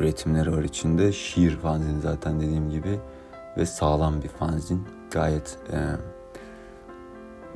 üretimleri 0.00 0.52
var 0.52 0.62
içinde. 0.62 1.12
Şiir 1.12 1.56
fanzin 1.56 2.00
zaten 2.00 2.40
dediğim 2.40 2.70
gibi 2.70 3.00
ve 3.56 3.66
sağlam 3.66 4.22
bir 4.22 4.28
fanzin. 4.28 4.82
Gayet 5.10 5.58
e, 5.72 5.78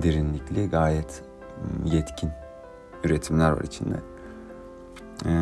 derinlikli, 0.02 0.70
gayet 0.70 1.22
yetkin 1.84 2.30
üretimler 3.04 3.50
var 3.50 3.64
içinde. 3.64 3.96
E, 5.26 5.32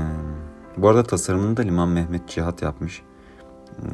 bu 0.76 0.88
arada 0.88 1.02
tasarımını 1.02 1.56
da 1.56 1.62
Liman 1.62 1.88
Mehmet 1.88 2.28
Cihat 2.28 2.62
yapmış. 2.62 3.02
E, 3.70 3.84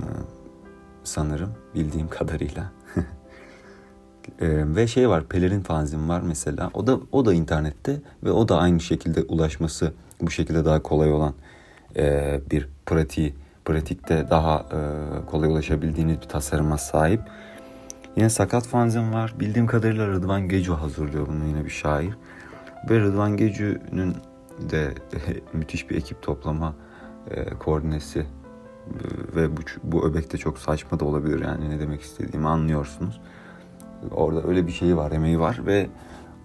sanırım 1.05 1.53
bildiğim 1.75 2.09
kadarıyla. 2.09 2.73
e, 4.41 4.75
ve 4.77 4.87
şey 4.87 5.09
var 5.09 5.25
pelerin 5.25 5.61
fanzin 5.61 6.09
var 6.09 6.21
mesela. 6.21 6.71
O 6.75 6.87
da 6.87 6.99
o 7.13 7.25
da 7.25 7.35
internette 7.35 8.01
ve 8.25 8.31
o 8.31 8.49
da 8.49 8.59
aynı 8.59 8.81
şekilde 8.81 9.23
ulaşması 9.23 9.93
bu 10.21 10.31
şekilde 10.31 10.65
daha 10.65 10.83
kolay 10.83 11.13
olan 11.13 11.35
e, 11.97 12.41
bir 12.51 12.69
pratiği, 12.87 13.35
pratikte 13.65 14.31
daha 14.31 14.59
e, 14.59 14.81
kolay 15.27 15.49
ulaşabildiğiniz 15.49 16.21
bir 16.21 16.29
tasarıma 16.29 16.79
sahip. 16.79 17.21
Yine 18.17 18.31
Sakat 18.31 18.67
Fanzin 18.67 19.13
var. 19.13 19.35
Bildiğim 19.41 19.67
kadarıyla 19.67 20.07
Rıdvan 20.07 20.49
Gecu 20.49 20.75
hazırlıyor 20.75 21.27
bunu 21.29 21.45
yine 21.45 21.65
bir 21.65 21.71
şair. 21.71 22.17
Ve 22.91 23.01
Rıdvan 23.01 23.37
Gecu'nun 23.37 24.15
de 24.71 24.95
müthiş 25.53 25.91
bir 25.91 25.97
ekip 25.97 26.23
toplama 26.23 26.75
e, 27.31 27.45
koordinesi 27.45 28.19
e, 28.21 28.27
ve 29.37 29.57
bu, 29.57 29.61
bu 29.83 30.07
öbekte 30.07 30.39
çok 30.39 30.59
saçma 30.59 31.01
da 31.01 31.05
olabilir 31.05 31.45
yani 31.45 31.71
ne 31.71 31.81
demek 31.81 32.01
istediğimi 32.01 32.49
anlıyorsunuz. 32.49 33.21
Orada 34.11 34.49
öyle 34.49 34.67
bir 34.67 34.73
şey 34.73 34.97
var, 34.97 35.13
emeği 35.13 35.41
var 35.41 35.61
ve 35.67 35.87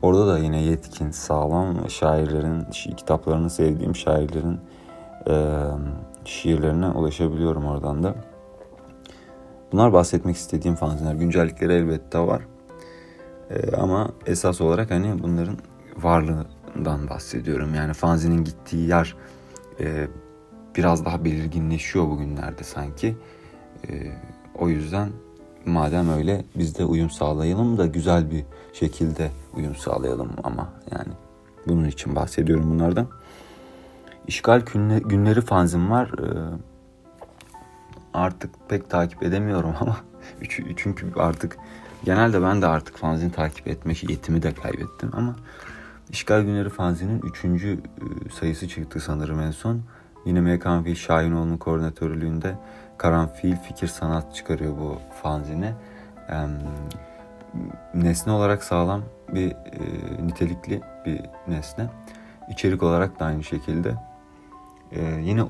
orada 0.02 0.28
da 0.28 0.40
yine 0.40 0.64
yetkin, 0.64 1.12
sağlam 1.12 1.90
şairlerin, 1.90 2.64
kitaplarını 2.98 3.50
sevdiğim 3.50 3.96
şairlerin 3.96 4.60
şiirlerine 6.26 6.88
ulaşabiliyorum 6.88 7.66
oradan 7.66 8.04
da. 8.04 8.16
Bunlar 9.72 9.94
bahsetmek 9.94 10.36
istediğim 10.36 10.76
fanzinler. 10.76 11.16
Güncellikleri 11.16 11.74
elbette 11.74 12.20
var. 12.20 12.42
Ee, 13.50 13.76
ama 13.76 14.12
esas 14.26 14.62
olarak 14.62 14.92
hani 14.92 15.24
bunların 15.24 15.58
varlığından 15.98 17.10
bahsediyorum. 17.10 17.76
Yani 17.76 17.94
fanzinin 17.94 18.44
gittiği 18.44 18.88
yer 18.88 19.16
e, 19.80 20.08
biraz 20.76 21.06
daha 21.06 21.26
belirginleşiyor 21.26 22.08
bugünlerde 22.08 22.64
sanki. 22.64 23.16
E, 23.90 24.12
o 24.60 24.70
yüzden 24.70 25.10
madem 25.66 26.10
öyle 26.10 26.46
biz 26.56 26.78
de 26.78 26.86
uyum 26.86 27.10
sağlayalım 27.10 27.78
da 27.78 27.86
güzel 27.86 28.32
bir 28.32 28.46
şekilde 28.74 29.32
uyum 29.54 29.76
sağlayalım 29.76 30.32
ama 30.44 30.74
yani 30.92 31.14
bunun 31.68 31.86
için 31.86 32.16
bahsediyorum 32.16 32.72
bunlardan. 32.72 33.08
İşgal 34.28 34.62
günleri 35.06 35.42
fanzim 35.42 35.92
var. 35.92 36.12
Ee, 36.20 36.58
artık 38.14 38.70
pek 38.70 38.90
takip 38.90 39.24
edemiyorum 39.24 39.74
ama 39.80 39.98
çünkü 40.76 41.14
artık 41.16 41.58
genelde 42.04 42.42
ben 42.42 42.62
de 42.62 42.68
artık 42.68 42.98
fanzin 42.98 43.30
takip 43.30 43.68
etme 43.68 43.94
yetimi 44.10 44.44
de 44.44 44.54
kaybettim 44.54 45.10
ama 45.14 45.36
İşgal 46.10 46.42
Günleri 46.42 46.70
fanzinin 46.70 47.22
3. 47.22 47.46
E, 47.46 47.78
sayısı 48.40 48.68
çıktı 48.68 49.00
sanırım 49.00 49.40
en 49.40 49.52
son. 49.52 49.82
Yine 50.26 50.42
Mekanfil 50.42 50.96
Şahinoğlu'nun 50.96 51.58
koordinatörlüğünde 51.58 52.56
Karanfil 52.98 53.56
Fikir 53.56 53.88
Sanat 53.88 54.36
çıkarıyor 54.36 54.78
bu 54.78 55.00
fanzine. 55.24 55.74
Nesne 57.94 58.34
olarak 58.34 58.64
sağlam 58.64 59.02
bir 59.30 59.52
e, 59.52 59.58
nitelikli 60.28 60.82
bir 61.06 61.22
nesne. 61.48 61.90
İçerik 62.50 62.84
olarak 62.84 63.20
da 63.20 63.26
aynı 63.26 63.44
şekilde. 63.44 63.96
E, 64.92 65.22
yine 65.24 65.44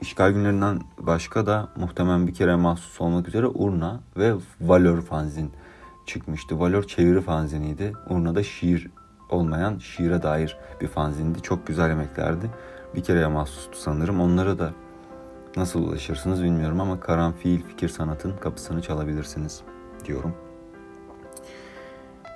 işgal 0.00 0.30
günlerinden 0.30 0.80
başka 0.98 1.46
da 1.46 1.68
muhtemelen 1.76 2.26
bir 2.26 2.34
kere 2.34 2.56
mahsus 2.56 3.00
olmak 3.00 3.28
üzere 3.28 3.46
Urna 3.46 4.00
ve 4.16 4.34
Valor 4.60 5.00
fanzin 5.00 5.50
çıkmıştı. 6.06 6.60
Valor 6.60 6.82
çeviri 6.82 7.20
fanziniydi. 7.20 7.92
Urna 8.10 8.34
da 8.34 8.42
şiir 8.42 8.90
olmayan 9.30 9.78
şiire 9.78 10.22
dair 10.22 10.56
bir 10.80 10.88
fanzindi. 10.88 11.42
Çok 11.42 11.66
güzel 11.66 11.90
emeklerdi. 11.90 12.50
Bir 12.94 13.02
kereye 13.02 13.26
mahsustu 13.26 13.78
sanırım. 13.78 14.20
Onlara 14.20 14.58
da 14.58 14.72
nasıl 15.56 15.82
ulaşırsınız 15.82 16.42
bilmiyorum 16.42 16.80
ama 16.80 17.00
Karanfil 17.00 17.62
Fikir 17.62 17.88
Sanat'ın 17.88 18.36
kapısını 18.36 18.82
çalabilirsiniz 18.82 19.62
diyorum. 20.04 20.34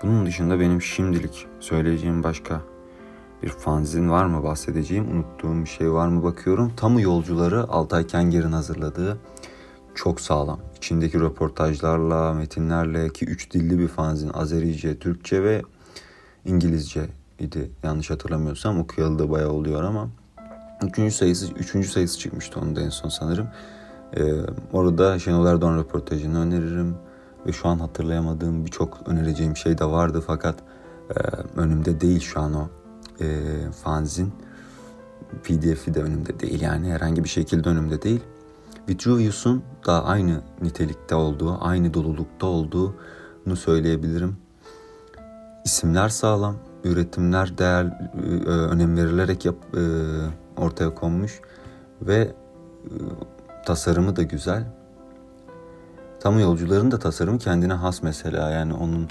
Bunun 0.03 0.27
dışında 0.27 0.61
benim 0.61 0.83
şimdilik 0.83 1.47
söyleyeceğim 1.61 2.23
başka 2.23 2.61
bir 3.43 3.49
fanzin 3.49 4.11
var 4.11 4.25
mı 4.25 4.43
bahsedeceğim? 4.43 5.11
Unuttuğum 5.11 5.65
bir 5.65 5.69
şey 5.69 5.93
var 5.93 6.09
mı 6.09 6.23
bakıyorum. 6.23 6.73
Tamu 6.77 7.01
Yolcuları 7.01 7.69
Altay 7.69 8.07
Kenger'in 8.07 8.53
hazırladığı 8.53 9.19
çok 9.95 10.21
sağlam. 10.21 10.61
İçindeki 10.77 11.21
röportajlarla, 11.21 12.35
metinlerle 12.35 13.09
ki 13.09 13.25
üç 13.25 13.51
dilli 13.51 13.79
bir 13.79 13.89
fanzin. 13.89 14.31
Azerice, 14.35 14.99
Türkçe 14.99 15.43
ve 15.43 15.63
İngilizce 16.45 17.07
idi 17.39 17.71
yanlış 17.83 18.11
hatırlamıyorsam. 18.11 18.81
Okuyalı 18.81 19.19
da 19.19 19.31
bayağı 19.31 19.51
oluyor 19.51 19.83
ama. 19.83 20.09
Üçüncü 20.83 21.15
sayısı, 21.15 21.53
üçüncü 21.53 21.89
sayısı 21.89 22.19
çıkmıştı 22.19 22.61
onun 22.61 22.77
da 22.77 22.81
en 22.81 22.89
son 22.89 23.09
sanırım. 23.09 23.49
Ee, 24.17 24.33
orada 24.73 25.19
Şenol 25.19 25.47
Erdoğan 25.47 25.79
röportajını 25.79 26.41
öneririm. 26.41 26.95
Ve 27.47 27.53
şu 27.53 27.69
an 27.69 27.79
hatırlayamadığım 27.79 28.67
birçok 28.67 28.99
önereceğim 29.07 29.57
şey 29.57 29.79
de 29.79 29.85
vardı 29.85 30.25
fakat 30.27 30.55
e, 31.11 31.19
önümde 31.61 32.01
değil 32.01 32.21
şu 32.21 32.41
an 32.41 32.55
o 32.55 32.69
e, 33.21 33.27
fanzin. 33.85 34.33
PDF'i 35.43 35.95
de 35.95 36.03
önümde 36.03 36.41
değil 36.41 36.61
yani 36.61 36.93
herhangi 36.93 37.25
bir 37.25 37.29
şekilde 37.29 37.69
önümde 37.69 38.03
değil. 38.03 38.21
Vitruvius'un 38.89 39.63
da 39.87 40.05
aynı 40.05 40.41
nitelikte 40.63 41.15
olduğu, 41.15 41.59
aynı 41.61 41.95
dolulukta 41.95 42.47
olduğunu 42.47 43.57
söyleyebilirim. 43.57 44.37
İsimler 45.65 46.09
sağlam, 46.09 46.57
üretimler 46.85 47.59
değer 47.59 47.85
e, 47.85 48.51
önem 48.51 48.97
verilerek 48.97 49.45
yap, 49.45 49.57
e, 49.77 49.83
ortaya 50.61 50.95
konmuş 50.95 51.41
ve 52.03 52.17
e, 52.17 52.35
tasarımı 53.67 54.17
da 54.17 54.23
güzel. 54.23 54.65
Tam 56.21 56.39
yolcuların 56.39 56.91
da 56.91 56.99
tasarımı 56.99 57.39
kendine 57.39 57.73
has 57.73 58.03
mesela 58.03 58.51
yani 58.51 58.75
onun 58.75 59.09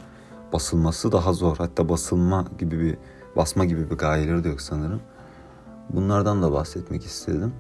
basılması 0.54 1.12
daha 1.12 1.34
zor. 1.34 1.58
Hatta 1.58 1.90
basılma 1.90 2.46
gibi 2.60 2.80
bir 2.80 2.98
basma 3.36 3.66
gibi 3.66 3.92
bir 3.92 3.96
gayeleri 3.96 4.44
de 4.44 4.50
yok 4.50 4.62
sanırım. 4.62 5.02
Bunlardan 5.90 6.42
da 6.42 6.52
bahsetmek 6.52 7.06
istedim. 7.06 7.54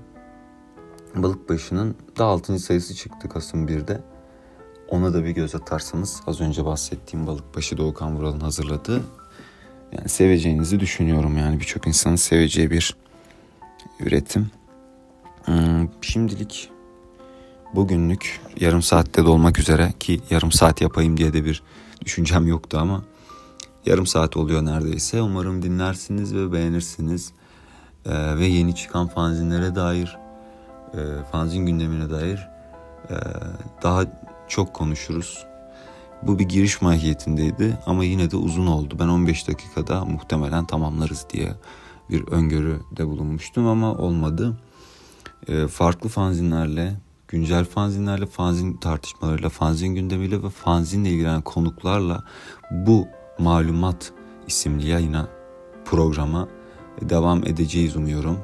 Balıkbaşı'nın 1.15 1.95
da 2.17 2.25
6. 2.25 2.59
sayısı 2.59 2.95
çıktı 2.95 3.29
Kasım 3.29 3.67
1'de. 3.67 4.01
Ona 4.89 5.13
da 5.13 5.25
bir 5.25 5.29
göz 5.29 5.55
atarsanız 5.55 6.21
az 6.27 6.41
önce 6.41 6.65
bahsettiğim 6.65 7.27
Balıkbaşı 7.27 7.77
Doğukan 7.77 8.15
Vural'ın 8.15 8.39
hazırladığı 8.39 9.01
yani 9.97 10.09
seveceğinizi 10.09 10.79
düşünüyorum 10.79 11.37
yani 11.37 11.59
birçok 11.59 11.87
insanın 11.87 12.15
seveceği 12.15 12.71
bir 12.71 12.95
üretim. 13.99 14.51
Hmm, 15.45 15.87
şimdilik 16.01 16.69
bugünlük 17.75 18.41
yarım 18.59 18.81
saatte 18.81 19.25
dolmak 19.25 19.59
üzere 19.59 19.93
ki 19.99 20.21
yarım 20.29 20.51
saat 20.51 20.81
yapayım 20.81 21.17
diye 21.17 21.33
de 21.33 21.45
bir 21.45 21.63
düşüncem 22.05 22.47
yoktu 22.47 22.77
ama 22.81 23.03
yarım 23.85 24.07
saat 24.07 24.37
oluyor 24.37 24.65
neredeyse. 24.65 25.21
Umarım 25.21 25.61
dinlersiniz 25.61 26.35
ve 26.35 26.51
beğenirsiniz. 26.51 27.33
Ee, 28.05 28.37
ve 28.37 28.45
yeni 28.45 28.75
çıkan 28.75 29.07
fanzinlere 29.07 29.75
dair, 29.75 30.17
e, 30.93 30.99
fanzin 31.31 31.65
gündemine 31.65 32.09
dair 32.09 32.47
e, 33.09 33.15
daha 33.83 34.05
çok 34.47 34.73
konuşuruz. 34.73 35.45
Bu 36.23 36.39
bir 36.39 36.43
giriş 36.43 36.81
mahiyetindeydi 36.81 37.77
ama 37.85 38.03
yine 38.03 38.31
de 38.31 38.37
uzun 38.37 38.67
oldu. 38.67 38.95
Ben 38.99 39.07
15 39.07 39.47
dakikada 39.47 40.05
muhtemelen 40.05 40.65
tamamlarız 40.65 41.25
diye 41.29 41.53
bir 42.09 42.27
öngörüde 42.27 43.07
bulunmuştum 43.07 43.67
ama 43.67 43.93
olmadı. 43.93 44.57
E, 45.47 45.67
farklı 45.67 46.09
fanzinlerle, 46.09 46.95
güncel 47.27 47.65
fanzinlerle, 47.65 48.25
fanzin 48.25 48.73
tartışmalarıyla, 48.73 49.49
fanzin 49.49 49.87
gündemiyle 49.87 50.43
ve 50.43 50.49
fanzinle 50.49 51.09
ilgilenen 51.09 51.41
konuklarla 51.41 52.23
bu 52.71 53.07
malumat 53.39 54.13
isimli 54.47 54.89
yayına 54.89 55.27
programa 55.85 56.47
devam 57.01 57.47
edeceğiz 57.47 57.95
umuyorum. 57.95 58.39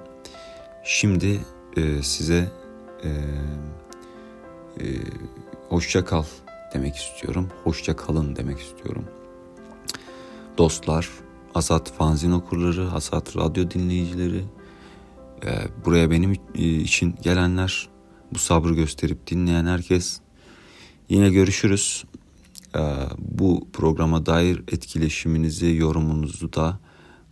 Şimdi 0.83 1.39
e, 1.77 2.03
size 2.03 2.51
e, 3.03 3.09
e, 4.79 4.85
hoşça 5.69 6.05
kal 6.05 6.23
demek 6.73 6.95
istiyorum. 6.95 7.49
Hoşça 7.63 7.95
kalın 7.95 8.35
demek 8.35 8.59
istiyorum. 8.59 9.05
Dostlar, 10.57 11.09
Asat 11.55 11.93
fanzin 11.93 12.31
okurları, 12.31 12.91
Asat 12.91 13.37
radyo 13.37 13.71
dinleyicileri, 13.71 14.43
e, 15.45 15.51
buraya 15.85 16.11
benim 16.11 16.37
için 16.55 17.15
gelenler, 17.21 17.89
bu 18.33 18.39
sabrı 18.39 18.73
gösterip 18.73 19.27
dinleyen 19.27 19.65
herkes. 19.65 20.19
Yine 21.09 21.29
görüşürüz. 21.29 22.05
E, 22.75 22.81
bu 23.17 23.67
programa 23.73 24.25
dair 24.25 24.57
etkileşiminizi, 24.57 25.75
yorumunuzu 25.75 26.53
da 26.53 26.79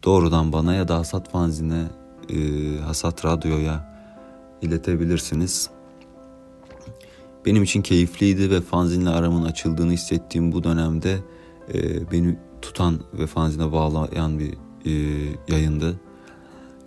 doğrudan 0.04 0.54
bana 0.54 0.74
ya 0.74 0.88
da 0.88 0.98
Hasat 0.98 1.32
Fanzine, 1.32 1.84
e, 2.30 2.38
Hasat 2.78 3.26
Radyo'ya 3.26 3.94
iletebilirsiniz. 4.62 5.70
Benim 7.46 7.64
için 7.64 7.82
keyifliydi 7.82 8.52
ve 8.52 8.62
fanzinle 8.62 9.10
aramın 9.10 9.44
açıldığını 9.44 9.92
hissettiğim 9.92 10.52
bu 10.52 10.64
dönemde 10.64 11.20
e, 11.74 12.12
beni 12.12 12.38
tutan 12.62 13.00
ve 13.14 13.28
fanzine 13.28 13.72
bağlayan 13.72 14.40
bir 14.40 14.54
e, 14.86 14.92
yayındı. 15.48 16.00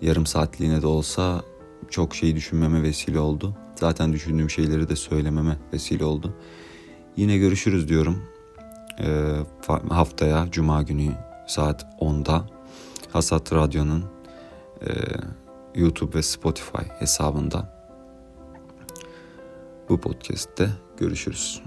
Yarım 0.01 0.27
saatliğine 0.27 0.83
de 0.83 0.87
olsa 0.87 1.43
çok 1.91 2.15
şey 2.15 2.37
düşünmeme 2.37 2.83
vesile 2.83 3.19
oldu. 3.19 3.57
Zaten 3.75 4.13
düşündüğüm 4.13 4.51
şeyleri 4.51 4.89
de 4.89 4.97
söylememe 4.97 5.59
vesile 5.73 6.05
oldu. 6.05 6.35
Yine 7.17 7.39
görüşürüz 7.39 7.89
diyorum. 7.89 8.23
E, 9.01 9.37
haftaya 9.89 10.47
Cuma 10.51 10.83
günü 10.83 11.13
saat 11.47 11.87
10'da 12.01 12.45
Hasat 13.13 13.53
Radyo'nun 13.53 14.05
e, 14.81 14.91
YouTube 15.75 16.19
ve 16.19 16.23
Spotify 16.23 16.83
hesabında 16.99 17.77
bu 19.89 20.01
podcast'te 20.01 20.69
görüşürüz. 20.97 21.63